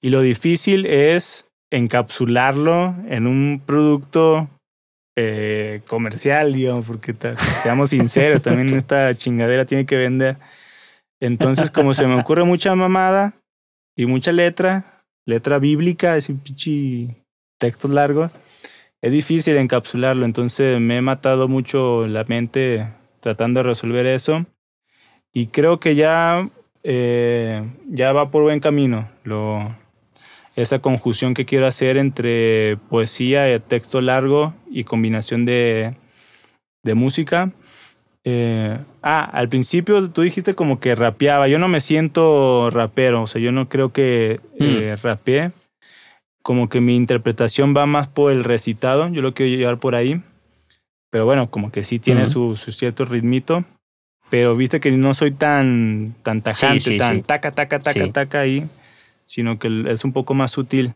[0.01, 4.49] Y lo difícil es encapsularlo en un producto
[5.17, 7.15] eh, comercial, digamos, porque
[7.61, 10.37] seamos sinceros, también esta chingadera tiene que vender.
[11.21, 13.33] Entonces, como se me ocurre mucha mamada
[13.95, 17.23] y mucha letra, letra bíblica, es un pinche
[17.59, 18.31] textos largos,
[19.01, 20.25] es difícil encapsularlo.
[20.25, 22.87] Entonces, me he matado mucho la mente
[23.19, 24.45] tratando de resolver eso.
[25.33, 26.49] Y creo que ya,
[26.83, 29.09] eh, ya va por buen camino.
[29.23, 29.75] Lo,
[30.55, 35.95] esa conjunción que quiero hacer entre poesía, eh, texto largo y combinación de,
[36.83, 37.51] de música.
[38.23, 41.47] Eh, ah, al principio tú dijiste como que rapeaba.
[41.47, 45.51] Yo no me siento rapero, o sea, yo no creo que eh, rapeé.
[46.41, 50.21] Como que mi interpretación va más por el recitado, yo lo quiero llevar por ahí.
[51.11, 52.31] Pero bueno, como que sí tiene Ujú.
[52.31, 53.65] su, su cierto ritmito.
[54.29, 57.21] Pero viste que no soy tan, tan tajante, sí, tan sí.
[57.23, 58.11] taca, taca, taca, Sí.
[58.11, 58.65] taca ahí,
[59.25, 60.93] sino que es un poco más sutil.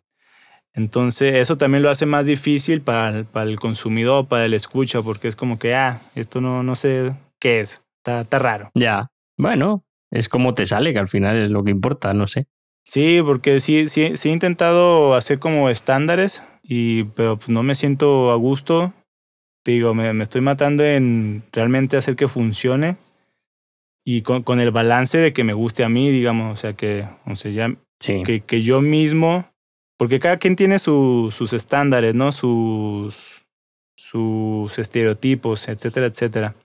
[0.74, 5.28] Entonces, eso también lo hace más difícil para para el consumidor, para el escucha, porque
[5.28, 8.72] es como que, ah, esto no, no sé qué es, está, está raro.
[8.74, 9.08] Ya.
[9.38, 12.48] Bueno, es como te sale, que al final es lo que importa, no sé.
[12.86, 17.76] Sí, porque sí, sí, sí he intentado hacer como estándares, y, pero pues no me
[17.76, 18.94] siento a gusto.
[19.64, 22.98] Te Digo, me, me estoy matando en realmente hacer que funcione
[24.06, 27.08] y con, con el balance de que me guste a mí, digamos, o sea, que,
[27.26, 28.22] o sea, ya Sí.
[28.24, 29.50] que, que yo mismo,
[29.98, 32.32] porque cada quien tiene su- sus estándares, ¿no?
[32.32, 33.46] Sus,
[33.98, 36.56] sus estereotipos, etcétera, etcétera.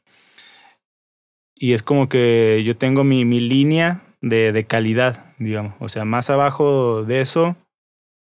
[1.54, 5.74] Y es como que yo tengo mi, mi línea de, de calidad, digamos.
[5.80, 7.56] O sea, más abajo de eso,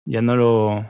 [0.04, 0.86] ya no lo,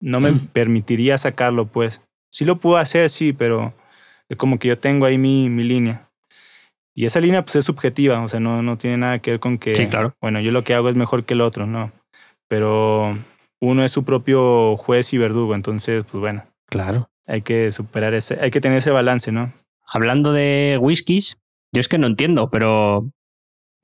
[0.00, 2.00] no me permitiría sacarlo, pues.
[2.30, 3.74] Sí lo puedo hacer, sí, pero
[4.28, 6.08] es como que yo tengo ahí mi, mi línea.
[6.96, 9.58] Y esa línea pues es subjetiva, o sea, no, no tiene nada que ver con
[9.58, 10.14] que, Sí, claro.
[10.20, 11.90] bueno, yo lo que hago es mejor que el otro, no.
[12.48, 13.16] Pero
[13.60, 17.08] uno es su propio juez y verdugo, entonces, pues bueno, Claro.
[17.26, 19.52] hay que superar ese, hay que tener ese balance, ¿no?
[19.86, 21.36] Hablando de whiskies,
[21.72, 23.08] yo es que no entiendo, pero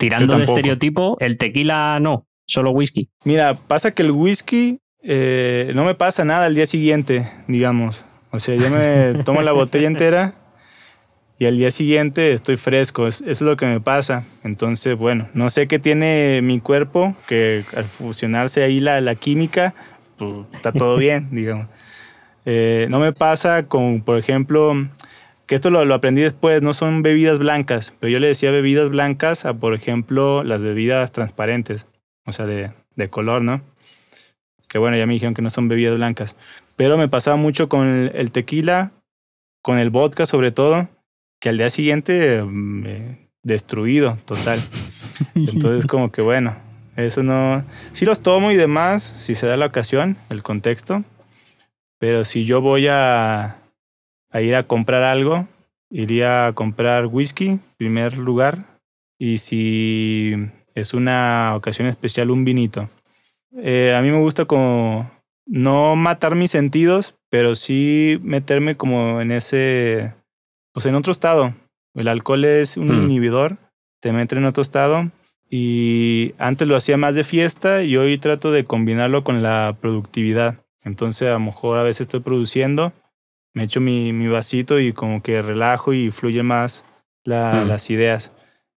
[0.00, 3.08] tirando de estereotipo, el tequila no, solo whisky.
[3.24, 8.04] Mira, pasa que el whisky eh, no me pasa nada al día siguiente, digamos.
[8.32, 10.34] O sea, yo me tomo la botella entera
[11.38, 13.06] y al día siguiente estoy fresco.
[13.06, 14.24] Es- Eso es lo que me pasa.
[14.44, 19.74] Entonces, bueno, no sé qué tiene mi cuerpo, que al fusionarse ahí la, la química,
[20.18, 21.66] pues está todo bien, digamos.
[22.46, 24.74] Eh, no me pasa con, por ejemplo,
[25.50, 28.88] que esto lo, lo aprendí después, no son bebidas blancas, pero yo le decía bebidas
[28.88, 31.86] blancas a, por ejemplo, las bebidas transparentes,
[32.24, 33.60] o sea, de, de color, ¿no?
[34.68, 36.36] Que bueno, ya me dijeron que no son bebidas blancas.
[36.76, 38.92] Pero me pasaba mucho con el, el tequila,
[39.60, 40.88] con el vodka sobre todo,
[41.40, 44.60] que al día siguiente mm, eh, destruido, total.
[45.34, 46.54] Entonces como que bueno,
[46.94, 47.64] eso no...
[47.90, 51.02] Sí los tomo y demás, si se da la ocasión, el contexto,
[51.98, 53.59] pero si yo voy a,
[54.30, 55.46] a ir a comprar algo,
[55.90, 58.78] iría a comprar whisky, primer lugar,
[59.18, 60.34] y si
[60.74, 62.88] es una ocasión especial, un vinito.
[63.56, 65.10] Eh, a mí me gusta como
[65.46, 70.14] no matar mis sentidos, pero sí meterme como en ese,
[70.72, 71.54] pues en otro estado.
[71.94, 73.02] El alcohol es un Mm.
[73.04, 73.56] inhibidor,
[74.00, 75.10] te mete en otro estado
[75.50, 80.58] y antes lo hacía más de fiesta y hoy trato de combinarlo con la productividad.
[80.84, 82.92] Entonces a lo mejor a veces estoy produciendo,
[83.54, 86.84] me echo mi, mi vasito y como que relajo y fluye más
[87.24, 87.68] la- Mm.
[87.68, 88.32] las ideas.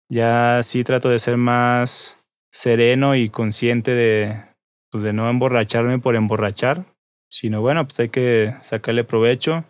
[0.09, 2.17] Ya sí trato de ser más
[2.51, 4.41] sereno y consciente de,
[4.89, 6.85] pues de no emborracharme por emborrachar,
[7.29, 9.63] sino bueno, pues hay que sacarle provecho.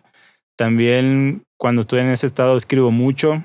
[0.56, 3.44] También cuando estoy en ese estado escribo mucho,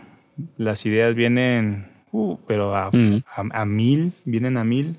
[0.57, 3.23] las ideas vienen, uh, pero a, Mm.
[3.27, 4.97] a, a mil, vienen a mil.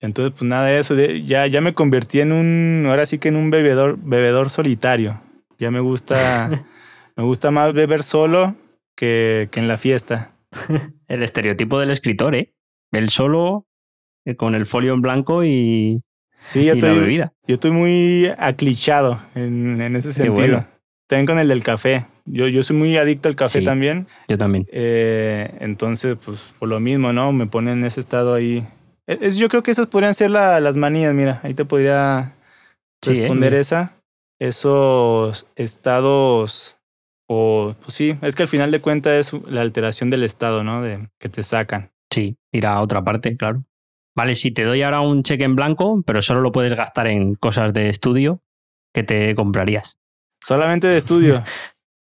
[0.00, 3.36] Entonces, pues nada de eso, ya, ya me convertí en un, ahora sí que en
[3.36, 5.20] un bebedor, bebedor solitario.
[5.58, 6.48] Ya me gusta,
[7.16, 8.54] me gusta más beber solo
[8.96, 10.32] que, que en la fiesta.
[11.08, 12.52] El estereotipo del escritor, ¿eh?
[12.92, 13.66] El solo
[14.26, 16.02] eh, con el folio en blanco y,
[16.42, 17.32] Sí, yo y la estoy, bebida.
[17.46, 20.34] yo estoy muy aclichado en, en ese sentido.
[20.34, 20.66] bueno.
[21.06, 22.06] También con el del café.
[22.26, 23.64] Yo, yo soy muy adicto al café Sí.
[23.64, 24.06] también.
[24.28, 24.66] Yo también.
[24.70, 27.32] Eh, entonces, pues por lo mismo, ¿no?
[27.32, 28.66] Me pone en ese estado ahí
[29.06, 32.34] Es- yo creo que esas podrían ser la- las manías, mira, ahí te podría
[33.02, 33.14] Sí, ¿eh?
[33.20, 33.96] responder esa.
[34.38, 36.78] Esos estados,
[37.28, 40.82] o pues sí, es que al final de cuentas es la alteración del estado, ¿no?
[40.82, 41.90] De que te sacan.
[42.10, 43.64] Sí, ir a otra parte, claro.
[44.16, 47.34] Vale, si te doy ahora un cheque en blanco, pero solo lo puedes gastar en
[47.34, 48.42] cosas de estudio,
[48.92, 49.98] ¿qué te comprarías?
[50.40, 51.42] Solamente de estudio.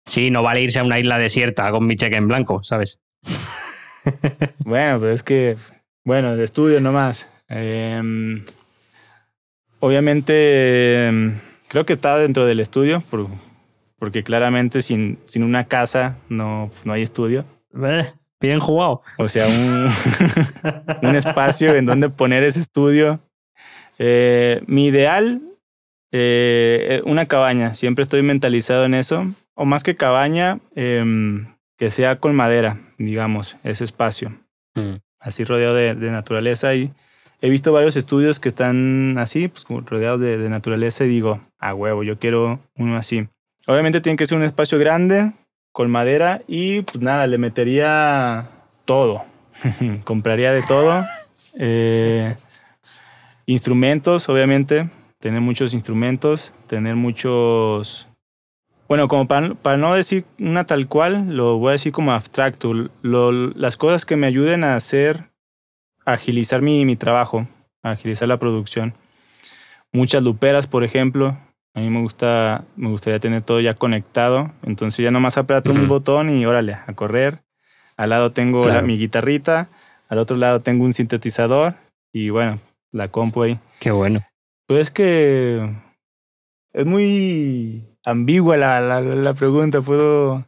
[0.05, 2.99] Sí, no vale irse a una isla desierta con mi cheque en blanco, ¿sabes?
[4.59, 5.55] bueno, pero es que,
[6.03, 7.29] bueno, de estudio nomás.
[7.47, 8.43] Em,
[9.79, 11.39] obviamente, em,
[11.73, 13.27] creo que está dentro del estudio, por-
[13.97, 17.45] porque claramente sin, sin una casa no, no hay estudio.
[17.83, 19.01] Eh, bien jugado.
[19.17, 19.89] O sea, un,
[21.09, 23.19] un espacio en donde poner ese estudio.
[23.97, 25.41] Eh, mi ideal,
[26.11, 27.73] eh, una cabaña.
[27.73, 29.25] Siempre estoy mentalizado en eso.
[29.55, 31.47] O más que cabaña, em,
[31.77, 34.31] que sea con madera, digamos, ese espacio.
[34.75, 34.95] Mm.
[35.19, 36.75] Así rodeado de, de naturaleza.
[36.75, 36.91] Y
[37.43, 41.03] he visto varios estudios que están así, pues rodeados de, naturaleza.
[41.03, 43.27] Y digo, a huevo, yo quiero uno así.
[43.67, 45.33] Obviamente tiene que ser un espacio grande,
[45.73, 46.41] con madera.
[46.47, 48.47] Y pues nada, le metería
[48.85, 49.25] todo.
[50.05, 51.03] Compraría de todo.
[51.59, 52.33] Eh,
[53.45, 54.89] instrumentos, obviamente.
[55.19, 56.53] Tener muchos instrumentos.
[56.67, 58.07] Tener muchos.
[58.87, 62.73] Bueno, como para, no decir una tal cual, lo voy a decir como abstracto.
[63.01, 65.32] Las cosas que me ayuden a hacer,
[66.05, 67.47] agilizar mi, mi trabajo,
[67.81, 68.93] agilizar la producción.
[69.91, 71.37] Muchas luperas, por ejemplo.
[71.75, 74.51] A mí me gusta, me gustaría tener todo ya conectado.
[74.63, 75.87] Entonces ya nomás aprieto un Ujú.
[75.87, 77.41] botón y órale, a correr.
[77.97, 79.69] Al lado tengo la- mi guitarrita,
[80.09, 81.75] al otro lado tengo un sintetizador
[82.11, 82.59] y bueno,
[82.91, 83.59] la compu ahí.
[83.79, 84.23] Qué bueno.
[84.67, 85.69] Pues es que
[86.73, 89.81] es muy ambigua la, la, la pregunta.
[89.81, 90.45] Puedo.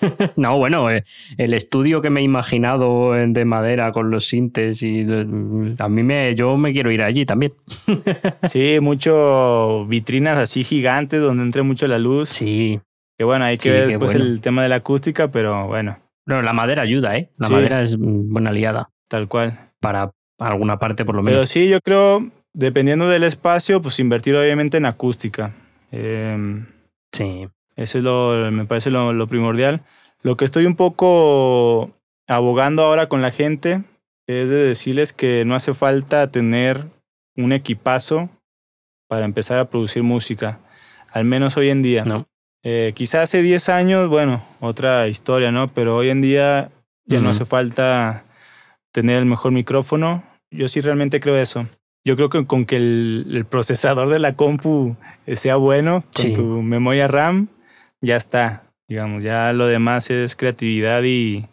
[0.36, 1.04] No, bueno, eh,
[1.38, 5.26] el estudio que me he imaginado de madera con los sintes y eh,
[5.78, 7.52] a mí me, yo me quiero ir allí también.
[8.48, 12.28] Sí, mucho vitrinas así gigantes donde entre mucho la luz.
[12.30, 12.80] Sí,
[13.18, 14.24] Que bueno, hay que Sí, ver después bueno.
[14.26, 17.30] el tema de la acústica, pero bueno, no, la madera ayuda, ¿eh?
[17.38, 17.52] La Sí.
[17.52, 19.58] madera es mm, buena aliada tal cual.
[19.80, 21.50] para alguna parte por lo Pero menos.
[21.50, 25.52] sí, yo creo, dependiendo del espacio, pues invertir obviamente en acústica.
[25.92, 26.66] Em,
[27.12, 29.80] Sí, Eso es lo, me parece lo, lo primordial.
[30.22, 31.90] Lo que estoy un poco
[32.26, 33.82] abogando ahora con la gente
[34.26, 36.86] es de decirles que no hace falta tener
[37.36, 38.28] un equipazo
[39.08, 40.60] para empezar a producir música,
[41.10, 42.04] al menos hoy en día.
[42.04, 42.26] no.
[42.62, 45.68] Eh, quizás hace 10 años, bueno, otra historia, ¿no?
[45.68, 46.70] Pero hoy en día
[47.06, 47.30] ya no Ujú.
[47.30, 48.24] hace falta
[48.92, 50.22] tener el mejor micrófono.
[50.50, 51.64] Yo sí realmente creo eso.
[52.04, 54.94] Yo creo que con que el, el procesador de la compu
[55.36, 56.32] sea bueno, con Sí.
[56.34, 57.48] tu memoria RAM,
[58.00, 58.64] ya está.
[58.88, 61.46] Digamos, ya lo demás es creatividad y,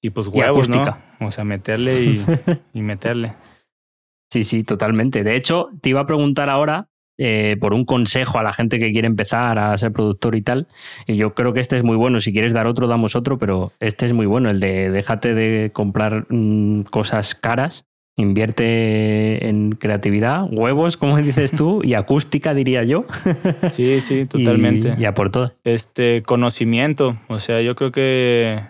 [0.00, 0.84] y pues Y huevos, ¿no?
[1.20, 2.24] O sea, meterle y,
[2.74, 3.34] y meterle.
[4.32, 5.24] Sí, sí, totalmente.
[5.24, 6.88] De hecho, te iba a preguntar ahora
[7.18, 10.66] eh, por un consejo a la gente que quiere empezar a ser productor y tal.
[11.06, 12.18] Y yo creo que este es muy bueno.
[12.20, 15.70] Si quieres dar otro, damos otro, pero este es muy bueno, el de déjate de
[15.72, 17.84] comprar mm, cosas caras.
[18.16, 23.06] Invierte en creatividad, huevos, como dices tú, y acústica, diría yo.
[23.70, 24.94] Sí, sí, Y- totalmente.
[24.98, 25.52] Y, a por todo.
[25.64, 27.16] Este conocimiento.
[27.28, 28.60] O sea, yo creo que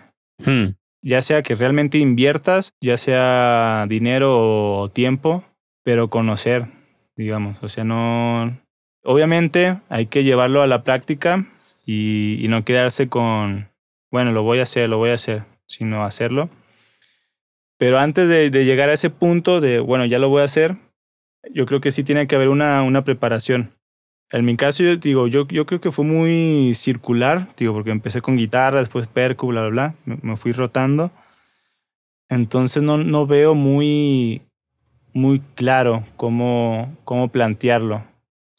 [0.45, 5.43] Hmm, ya sea que realmente inviertas, ya sea dinero o tiempo,
[5.83, 6.67] pero conocer,
[7.15, 8.57] digamos, o sea, no...
[9.05, 11.45] Obviamente hay que llevarlo a la práctica
[11.85, 13.69] y, y no quedarse con,
[14.11, 16.49] bueno, lo voy a hacer, lo voy a hacer, sino hacerlo.
[17.83, 20.77] Pero antes de, llegar a ese punto de, bueno, ya lo voy a hacer,
[21.51, 23.73] yo creo que sí tiene que haber una, una preparación.
[24.31, 28.21] En mi caso, yo digo, yo, yo creo que fue muy circular, digo, porque empecé
[28.21, 31.11] con guitarra, después percu, bla, bla, me fui rotando.
[32.29, 34.43] Entonces no, no veo muy,
[35.11, 38.05] muy claro cómo, cómo plantearlo,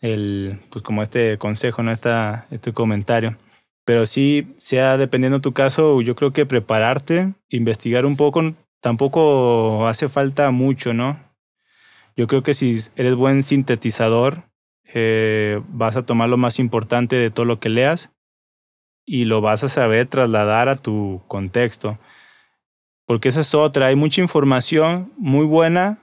[0.02, 1.92] el, pues como este consejo, ¿no?
[1.92, 3.38] Esta, este comentario.
[3.86, 8.52] Pero sí, sea dependiendo de tu caso, yo creo que prepararte, investigar un poco,
[8.84, 11.18] tampoco hace falta mucho, ¿no?
[12.16, 14.42] Yo creo que si eres buen sintetizador,
[14.92, 18.10] eh, vas a tomar lo más importante de todo lo que leas
[19.06, 21.98] y lo vas a saber trasladar a tu contexto.
[23.06, 25.98] Porque esa es otra, hay mucha información muy buena,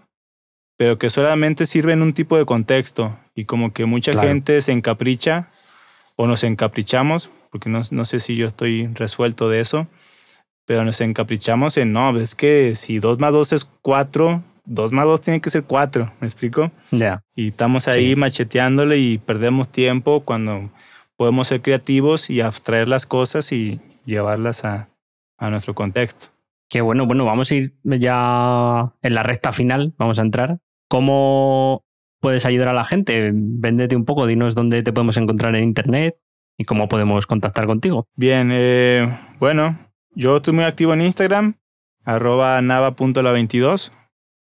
[0.75, 3.15] pero que solamente sirve en un tipo de contexto.
[3.35, 4.27] Y como que mucha Claro.
[4.27, 5.51] gente se encapricha
[6.15, 9.87] o nos encaprichamos, porque no, no sé si yo estoy resuelto de eso,
[10.71, 15.03] pero nos encaprichamos en, no, es que si 2 más 2 es 4, 2 más
[15.03, 16.71] 2 tiene que ser 4, ¿me explico?
[16.91, 17.19] Ya.
[17.35, 18.15] Y estamos ahí Sí.
[18.15, 20.69] macheteándole y perdemos tiempo cuando
[21.17, 24.87] podemos ser creativos y abstraer las cosas y llevarlas a,
[25.37, 26.27] a nuestro contexto.
[26.69, 30.59] Qué bueno, bueno, vamos a ir ya en la recta final, vamos a entrar.
[30.87, 31.83] ¿Cómo
[32.21, 33.31] puedes ayudar a la gente?
[33.33, 36.15] Véndete un poco, dinos dónde te podemos encontrar en internet
[36.57, 38.07] y cómo podemos contactar contigo.
[38.15, 39.77] Bien, eh, bueno,
[40.13, 41.55] yo estoy muy activo en Instagram,
[42.03, 43.91] arroba nava.la22.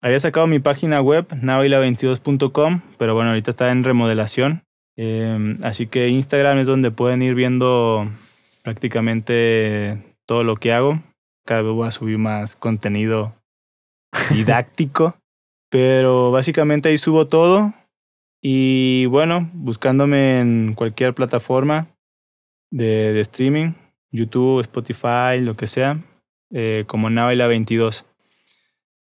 [0.01, 4.65] Había sacado mi página web, navaila22.com, pero bueno, ahorita está en remodelación.
[4.97, 8.11] Eh, así que Instagram es donde pueden ir viendo
[8.63, 11.03] prácticamente todo lo que hago.
[11.47, 13.35] Cada vez voy a subir más contenido
[14.31, 15.17] didáctico,
[15.71, 17.73] pero básicamente ahí subo todo.
[18.43, 21.87] Y bueno, buscándome en cualquier plataforma
[22.73, 23.73] de, de streaming,
[24.13, 25.99] YouTube, Spotify, lo que sea,
[26.53, 28.05] eh, como Navaila22.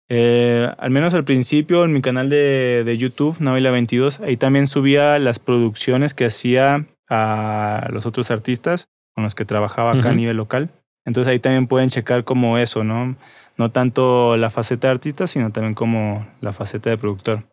[0.08, 5.18] Eh, al menos al principio en mi canal de, de YouTube, Navaila22, ahí también subía
[5.18, 10.36] las producciones que hacía a los otros artistas con los que trabajaba acá a nivel
[10.36, 10.70] local.
[11.04, 13.16] Entonces ahí también pueden checar como eso, ¿no?
[13.56, 17.44] No tanto la faceta de artista, sino también como la faceta de productor.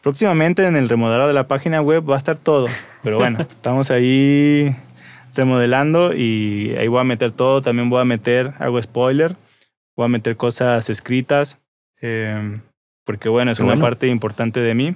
[0.00, 2.68] Próximamente en el remodelado de la página web va a estar todo,
[3.02, 4.74] pero bueno, estamos ahí
[5.34, 7.62] remodelando y ahí voy a meter todo.
[7.62, 9.36] También voy a meter, hago spoiler,
[9.96, 11.58] voy a meter cosas escritas,
[12.02, 12.60] eh,
[13.04, 13.82] porque bueno, es una bueno.
[13.82, 14.94] parte importante de mí.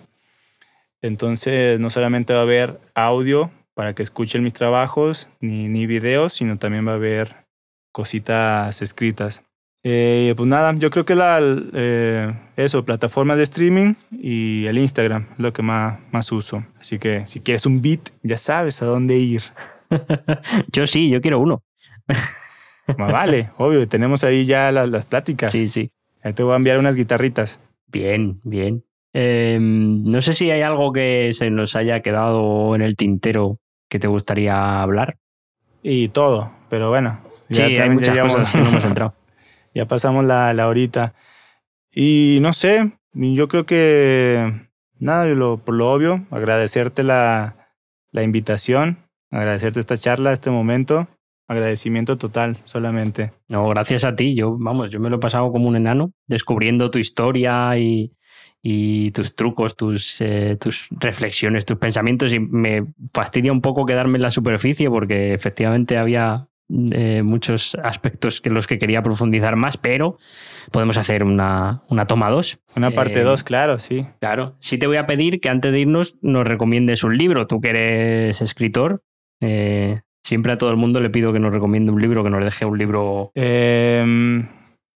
[1.02, 6.32] Entonces no solamente va a haber audio para que escuchen mis trabajos, ni, ni videos,
[6.32, 7.44] sino también va a haber
[7.92, 9.42] cositas escritas.
[9.86, 11.38] Eh, pues nada, yo creo que la,
[11.74, 16.64] eh, eso, plataformas de streaming y el Instagram es lo que más, más uso.
[16.80, 19.42] Así que si quieres un beat, ya sabes a dónde ir.
[20.72, 21.62] Yo sí, yo quiero uno.
[22.98, 25.50] Más vale, obvio, tenemos ahí ya las, las pláticas.
[25.52, 25.90] Sí, sí.
[26.22, 27.58] Ahí te voy a enviar unas guitarritas.
[27.86, 28.84] Bien, bien.
[29.12, 33.58] Eh, no sé si hay algo que se nos haya quedado en el tintero
[33.88, 35.18] que te gustaría hablar.
[35.82, 37.20] Y todo, pero bueno.
[37.50, 39.14] sí, hay muchas llevamos- cosas que no hemos entrado.
[39.74, 41.14] ya pasamos la, la horita.
[41.92, 44.52] Y no sé, yo creo que
[44.98, 47.68] nada, yo lo, por lo obvio, agradecerte la,
[48.10, 48.98] la invitación,
[49.34, 51.08] agradecerte esta charla, este momento.
[51.46, 53.32] Agradecimiento total, solamente.
[53.48, 54.34] No, gracias a ti.
[54.34, 58.14] Yo, vamos, yo me lo he pasado como un enano, descubriendo tu historia y,
[58.62, 62.32] y tus trucos, tus, eh, tus reflexiones, tus pensamientos.
[62.32, 66.48] Y me fastidia un poco quedarme en la superficie porque efectivamente había
[66.92, 70.16] eh, muchos aspectos que los que quería profundizar más, pero
[70.72, 72.58] podemos hacer una, una toma dos.
[72.74, 74.06] Una parte Eh, 2, claro, sí.
[74.18, 77.46] Claro, sí te voy a pedir que antes de irnos nos recomiendes un libro.
[77.46, 79.02] Tú que eres escritor,
[79.44, 82.42] eh, siempre a todo el mundo le pido que nos recomiende un libro, que nos
[82.42, 83.30] deje un libro.
[83.34, 84.48] Em,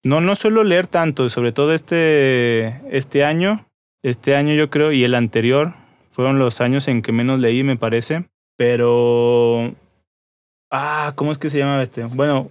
[0.04, 3.66] no, no suelo leer tanto, sobre todo este, este año.
[4.02, 5.74] Este año yo creo, y el anterior,
[6.08, 8.24] fueron los años en que menos leí, me parece.
[8.56, 9.74] Pero...
[10.70, 12.04] Ah, ¿cómo es que se llama este?
[12.04, 12.50] Bueno,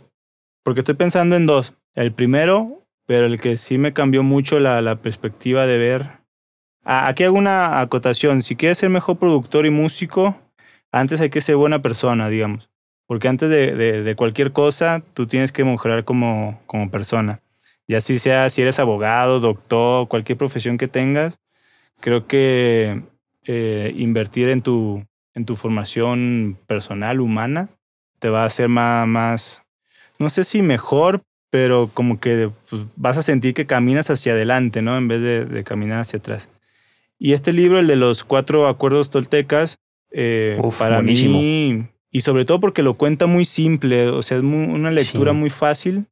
[0.64, 1.74] porque estoy pensando en dos.
[1.96, 6.08] El primero, pero el que sí me cambió mucho la, perspectiva de ver.
[6.84, 8.42] Ah, aquí hago una acotación.
[8.42, 10.36] Si quieres ser mejor productor y músico,
[10.92, 12.70] antes hay que ser buena persona, digamos.
[13.06, 17.42] Porque antes de, de- cualquier cosa, tú tienes que mejorar como, como persona.
[17.88, 21.40] Y así sea, si eres abogado, doctor, cualquier profesión que tengas,
[22.02, 23.04] creo que
[23.46, 27.70] eh, invertir en tu, en tu formación personal, humana,
[28.20, 29.64] te va a hacer más,
[30.20, 34.82] no sé si mejor, pero como que pues, vas a sentir que caminas hacia adelante,
[34.82, 34.98] ¿no?
[34.98, 36.50] En vez de caminar hacia atrás.
[37.20, 39.80] Y este libro, el de los cuatro acuerdos toltecas,
[40.12, 41.40] eh, Uf, para buenísimo.
[41.40, 45.32] mí, y sobre todo porque lo cuenta muy simple, o sea, es muy- una lectura
[45.34, 45.38] Sí.
[45.38, 46.06] muy fácil,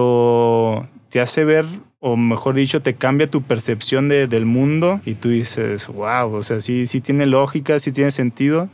[0.00, 1.64] pero te hace ver,
[1.98, 6.42] o mejor dicho, te cambia tu percepción de- del mundo y tú dices, wow, o
[6.42, 8.68] sea, sí, sí tiene lógica, sí tiene sentido.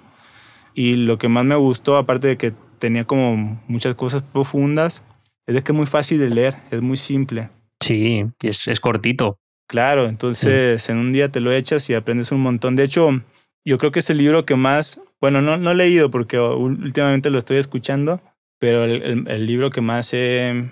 [0.74, 5.02] Y lo que más me gustó, aparte de que tenía como muchas cosas profundas,
[5.46, 7.48] es de que es muy fácil de leer, es muy simple.
[7.80, 9.38] Sí, es, es cortito.
[9.68, 12.76] Claro, entonces en un día te lo echas y aprendes un montón.
[12.76, 13.22] De hecho,
[13.66, 17.30] yo creo que es el libro que más, bueno, no, no he leído porque últimamente
[17.30, 18.20] lo estoy escuchando,
[18.58, 20.70] pero el, el- el libro que más he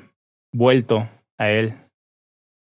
[0.53, 1.09] vuelto
[1.39, 1.75] a él.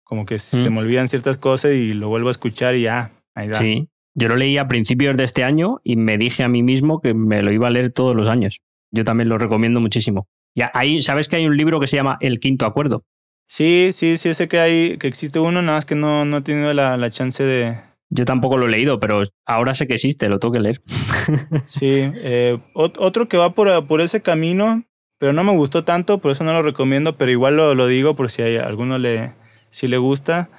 [0.04, 0.74] Como que se Mm.
[0.74, 3.56] me olvidan ciertas cosas y lo vuelvo a escuchar y ya, ahí da.
[3.60, 3.88] Sí.
[4.16, 7.14] Yo lo leí a principios de este año y me dije a mí mismo que
[7.14, 8.60] me lo iba a leer todos los años.
[8.92, 10.28] Yo también lo recomiendo muchísimo.
[10.58, 13.04] Ya, ahí, ¿sabes que hay un libro que se llama El Quinto Acuerdo?
[13.48, 16.42] Sí, sí, sí, sé que hay, que existe uno, nada más que no, no he
[16.42, 17.78] tenido la, la chance de.
[18.12, 20.82] Yo tampoco lo he leído, pero ahora sé que existe, lo tengo que leer.
[21.68, 21.88] Sí.
[22.16, 24.84] eh, ot- otro que va por, por ese camino,
[25.20, 28.16] pero no me gustó tanto, por eso no lo recomiendo, pero igual lo, lo digo
[28.16, 29.34] por si a alguno le,
[29.70, 30.50] si le gusta.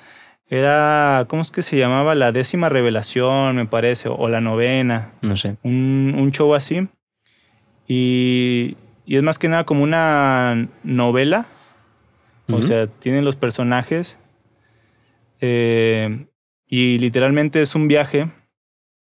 [0.46, 2.14] Era, ¿cómo es que se llamaba?
[2.16, 5.56] La décima revelación, me parece, o la novena, No sé.
[5.62, 6.88] un, un show así.
[7.88, 11.46] Y, y es más que nada como una novela
[12.48, 14.18] O sea, tienen los personajes.
[15.40, 16.26] eh,
[16.70, 18.30] y literalmente es un viaje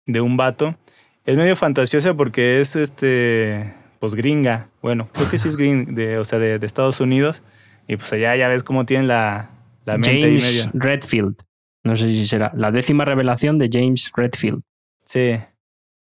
[0.07, 0.77] de un vato.
[1.25, 3.75] Es medio fantasiosa porque es este.
[4.01, 4.69] Pues gringa.
[4.81, 7.45] Bueno, creo que sí es gringa, de, o sea, de, de Estados Unidos.
[7.87, 9.51] Y pues allá ya ves cómo tienen la,
[9.85, 10.71] la mente James medio.
[10.75, 11.37] Redfield.
[11.85, 14.63] No sé si será la décima revelación de James Redfield.
[15.05, 15.37] Sí.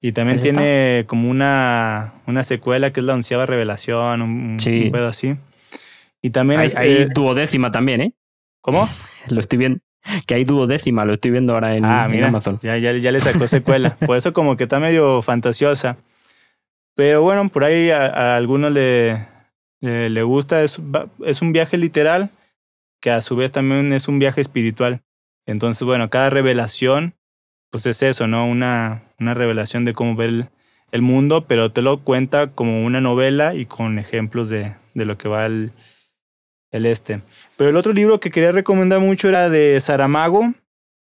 [0.02, 4.60] Y también ¿Es tiene como una, una secuela que es la onceava revelación, un, un
[4.60, 4.90] Sí.
[4.92, 5.36] pedo así.
[6.22, 6.76] Y también Hay, es.
[6.76, 8.14] hay eh, duodécima también, ¿eh?
[8.62, 8.88] ¿Cómo?
[9.30, 9.80] Lo estoy viendo.
[10.28, 12.28] Que hay duodécima, lo estoy viendo ahora en, ah, en mira.
[12.28, 12.60] Amazon.
[12.62, 13.96] Ya, ya, ya le sacó secuela.
[14.06, 15.98] Por eso, como que está medio fantasiosa.
[16.96, 19.26] Pero bueno, por ahí a, a algunos le,
[19.80, 20.64] le, le gusta.
[20.64, 20.82] Es,
[21.26, 22.30] es un viaje literal
[23.00, 25.02] que a su vez también es un viaje espiritual.
[25.46, 27.16] Entonces, bueno, cada revelación,
[27.72, 28.46] pues es eso, ¿no?
[28.46, 30.50] Una, una revelación de cómo ver el,
[30.92, 35.18] el mundo, pero te lo cuenta como una novela y con ejemplos de, de lo
[35.18, 35.72] que va el,
[36.72, 37.22] el este.
[37.58, 40.54] Pero el otro libro que quería recomendar mucho era de Saramago.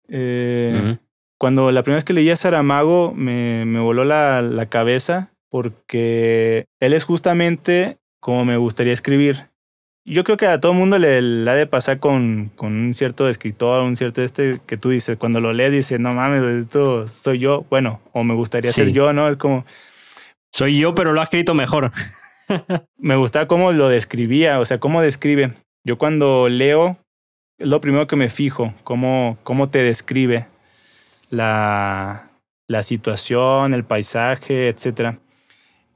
[0.08, 0.98] Eh.
[1.38, 6.66] Cuando la primera vez que leí a Saramago me, me voló la, la cabeza porque
[6.80, 9.48] él es justamente como me gustaría escribir.
[10.06, 13.30] Yo creo que a todo mundo le, le ha de pasar con, con un cierto
[13.30, 17.40] escritor, un cierto este que tú dices, cuando lo lees dices, no mames, esto soy
[17.40, 19.30] yo, bueno, o me gustaría ser yo, ¿no?
[19.30, 19.66] Es como,
[20.52, 21.92] Soy yo, pero lo ha escrito mejor.
[22.98, 25.54] me gusta cómo lo describía, o sea, cómo describe.
[25.84, 26.98] Yo cuando leo,
[27.58, 30.48] es lo primero que me fijo, cómo, cómo te describe
[31.30, 32.30] la,
[32.68, 35.18] la situación, el paisaje, etc.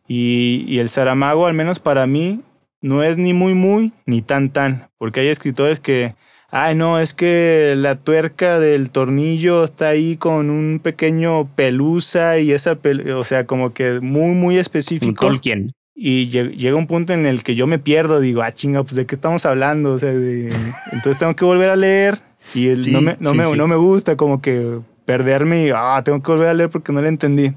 [0.08, 2.42] Y, y el Saramago, al menos para mí,
[2.82, 6.16] no es ni muy, muy, ni tan, tan, porque hay escritores que,
[6.50, 12.52] ay, no, es que la tuerca del tornillo está ahí con un pequeño pelusa y
[12.52, 15.28] esa, pel- o sea, como que muy, muy Un específico.
[15.28, 15.72] Tolkien.
[15.96, 18.96] Y lle- llega un punto en el que yo me pierdo, digo, ah, chinga, pues
[18.96, 20.52] de qué estamos hablando, o sea, de-
[20.92, 22.20] entonces tengo que volver a leer
[22.56, 23.56] y el- Sí, no, me, no, sí, me, sí.
[23.56, 27.02] no me gusta como que perderme y, ah, tengo que volver a leer porque no
[27.02, 27.54] le entendí.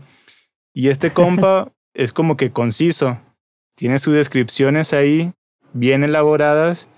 [0.74, 3.18] Y este compa es como que conciso,
[3.74, 5.32] tiene sus descripciones ahí
[5.72, 6.88] bien elaboradas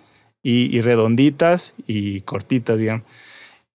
[0.43, 3.05] y, y redonditas y cortitas, digamos.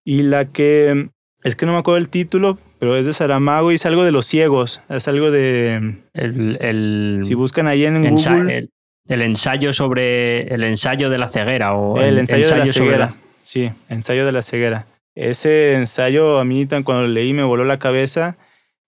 [0.04, 1.10] Y la que,
[1.44, 4.12] es que no me acuerdo el título, pero es de Saramago y es algo de
[4.12, 5.96] los ciegos, es algo de...
[6.14, 8.70] El, el, Si buscan ahí en ensa- Google, el-
[9.10, 13.10] el ensayo sobre el ensayo de la ceguera o el ensayo, de la sobre ceguera.
[13.44, 14.86] Sí, ensayo de la ceguera.
[15.16, 18.38] Ese ensayo a mí tan cuando lo leí me voló la cabeza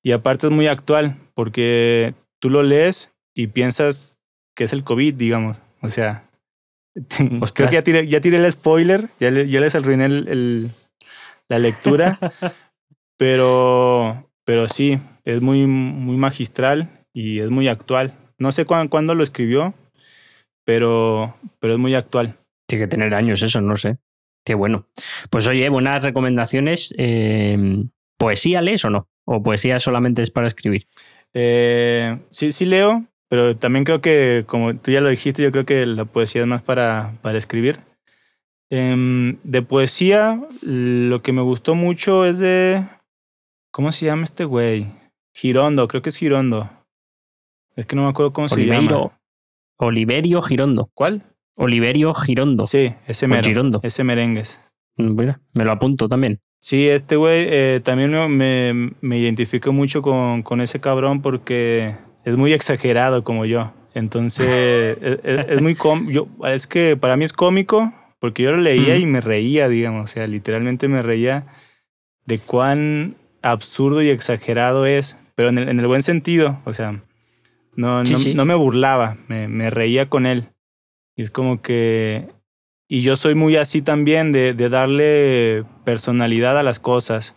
[0.01, 4.15] y aparte es muy actual porque tú lo lees y piensas
[4.55, 5.57] que es el COVID, digamos.
[5.81, 6.23] O sea,
[7.53, 10.69] creo que ya tiré, ya tiré el spoiler, ya, le- ya les arruiné el- el-
[11.49, 12.19] la lectura,
[13.17, 18.13] pero, pero sí, es muy, muy magistral y es muy actual.
[18.37, 19.73] No sé cuán- cuándo lo escribió,
[20.65, 22.37] pero, pero es muy actual.
[22.67, 23.97] Tiene que tener años eso, no sé.
[24.45, 24.87] Qué bueno.
[25.29, 26.93] Pues oye, buenas recomendaciones.
[26.97, 27.83] Eh,
[28.17, 29.07] ¿Poesía lees o no?
[29.25, 30.85] ¿O poesía solamente es para escribir?
[31.33, 35.65] Eh, sí, sí leo, pero también creo que, como tú ya lo dijiste, yo creo
[35.65, 37.79] que la poesía es más para, para escribir.
[38.69, 42.83] Em, de poesía, lo que me gustó mucho es de...
[43.71, 44.87] ¿Cómo se llama este güey?
[45.33, 46.69] Girondo, creo que es Girondo.
[47.75, 49.11] Es que no me acuerdo cómo se llama.
[49.77, 50.89] Oliverio Girondo.
[50.93, 51.23] ¿Cuál?
[51.57, 52.67] Oliverio Girondo.
[52.67, 53.43] Sí, ese mero.
[53.43, 53.79] Girondo.
[53.83, 54.59] Ese merengues.
[54.97, 56.39] Mm, Mira, me lo apunto también.
[56.59, 62.35] Sí, este güey eh, también me, me, identifico mucho con, con ese cabrón porque es
[62.37, 63.73] muy exagerado como yo.
[63.93, 65.77] Entonces, es, es- es muy
[66.45, 67.93] Es que para mí es cómico
[68.25, 70.05] porque yo lo leía y me reía, digamos.
[70.05, 71.45] O sea, literalmente me reía
[72.25, 76.59] de cuán absurdo y exagerado es, pero en el, en el buen sentido.
[76.65, 77.03] O sea,
[77.75, 78.33] no, Sí, no, sí.
[78.33, 80.49] no me burlaba, me, me reía con él.
[81.15, 82.27] Y es como que
[82.87, 87.35] y yo soy muy así también de, de darle personalidad a las cosas.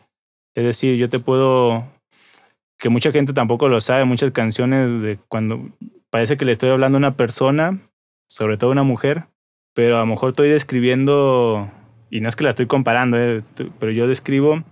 [0.54, 1.84] Es decir, yo te puedo,
[2.78, 5.68] que mucha gente tampoco lo sabe, muchas canciones de cuando
[6.10, 7.78] parece que le estoy hablando a una persona,
[8.26, 9.24] sobre todo a una mujer,
[9.78, 11.70] pero a lo mejor estoy describiendo,
[12.10, 13.44] y no es que la estoy comparando, eh,
[13.78, 14.64] pero yo describo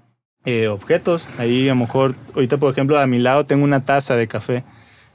[0.44, 1.28] eh, objetos.
[1.38, 4.64] Ahí a lo mejor, ahorita por ejemplo a mi lado tengo una taza de café,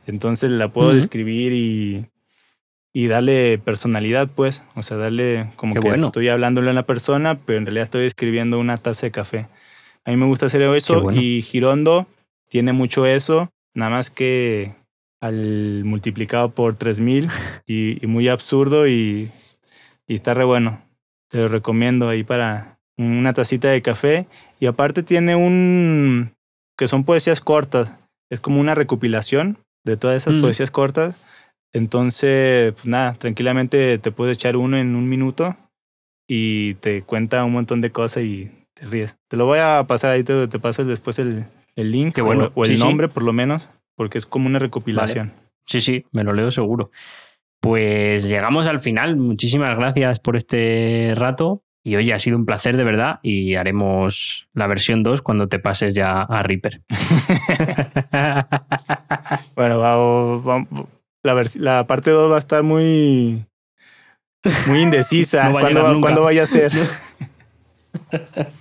[0.07, 0.95] entonces la puedo Ujú.
[0.95, 2.05] describir y,
[2.93, 6.07] y darle personalidad, pues, o sea, darle como Qué que bueno.
[6.07, 9.47] estoy hablándole a una persona, pero en realidad estoy escribiendo una taza de café.
[10.05, 11.19] A mí me gusta hacer eso bueno.
[11.19, 12.07] y Girondo
[12.47, 14.71] tiene mucho eso, nada más que
[15.19, 17.27] al multiplicado por 3000
[17.67, 19.29] y, y muy absurdo y,
[20.11, 20.81] y está re bueno.
[21.29, 24.27] Te lo recomiendo ahí para una tacita de café
[24.59, 26.33] y aparte tiene un
[26.77, 27.93] que son poesías cortas,
[28.29, 30.41] es como una recopilación de todas esas Mm.
[30.41, 31.15] poesías cortas
[31.73, 35.55] Entonces, pues nada, tranquilamente te puedes echar uno en un minuto
[36.27, 39.15] y te cuenta un montón de cosas y te ríes.
[39.29, 41.45] Te lo voy a pasar ahí, te, te paso después el,
[41.77, 42.51] el link bueno.
[42.55, 42.83] o, o el Sí, sí.
[42.83, 45.31] nombre por lo menos, porque es como una recopilación.
[45.65, 46.91] Sí, sí, me lo leo seguro.
[47.61, 49.15] Pues llegamos al final.
[49.17, 51.63] Muchísimas gracias por este rato.
[51.83, 53.19] Y oye, ha sido un placer de verdad.
[53.23, 56.81] Y haremos la versión 2 cuando te pases ya a Reaper.
[59.55, 60.67] Bueno, va- va-
[61.55, 63.45] la, parte 2 va a estar muy,
[64.67, 65.43] muy indecisa.
[65.49, 66.71] No va a ¿Cuándo, va- cuándo vaya a ser?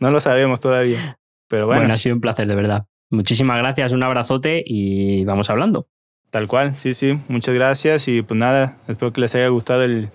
[0.00, 1.18] no lo sabemos todavía.
[1.48, 2.86] Pero bueno, bueno, ha sido un placer de verdad.
[3.10, 5.88] Muchísimas gracias, un abrazote y vamos hablando.
[6.30, 7.18] Tal cual, sí, sí.
[7.28, 10.10] Muchas gracias y pues nada, espero que les haya gustado el,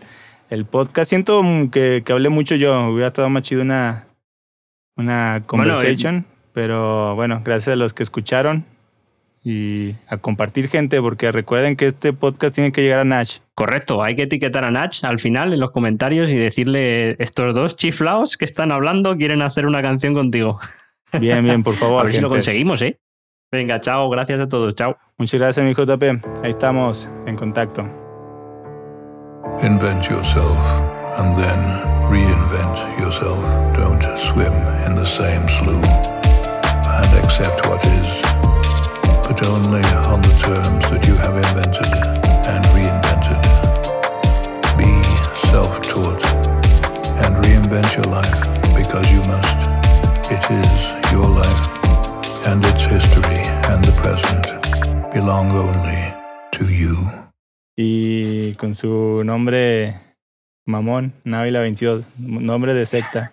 [0.50, 1.10] el podcast.
[1.10, 1.42] Siento
[1.72, 4.08] que, que hablé mucho yo, hubiera estado más chido una,
[4.96, 8.66] una Bueno, eh, conversation, pero bueno, gracias a los que escucharon
[9.44, 13.40] y a compartir gente, porque recuerden que este podcast tiene que llegar a Nash.
[13.56, 17.76] Correcto, hay que etiquetar a Nach al final en los comentarios y decirle estos dos
[17.76, 20.60] chiflaos que están hablando quieren hacer una canción contigo.
[21.20, 22.02] Bien, bien, por favor.
[22.02, 23.00] A ver si lo conseguimos, ¿eh?
[23.54, 24.98] Venga, chao, gracias a todos, chao.
[25.20, 26.26] Muchas gracias, mi JP.
[26.42, 27.84] Ahí estamos en contacto.
[29.62, 30.58] Invent yourself
[31.20, 31.60] and then
[32.10, 33.46] reinvent yourself.
[33.78, 34.54] Don't swim
[34.88, 35.86] in the same slough
[36.88, 38.08] and accept what is,
[39.28, 41.94] but only on the terms that you have invented
[42.50, 43.40] and reinvented.
[44.80, 44.90] Be
[45.52, 46.26] self taught
[47.24, 48.42] and reinvent your life
[48.76, 49.70] because you must.
[50.32, 51.73] It is your life,
[52.46, 54.46] and its history and the present
[55.14, 56.14] belong only
[56.52, 56.98] to you.
[57.78, 60.00] Y con su nombre
[60.66, 63.32] mamón, Návila 22, nombre de secta.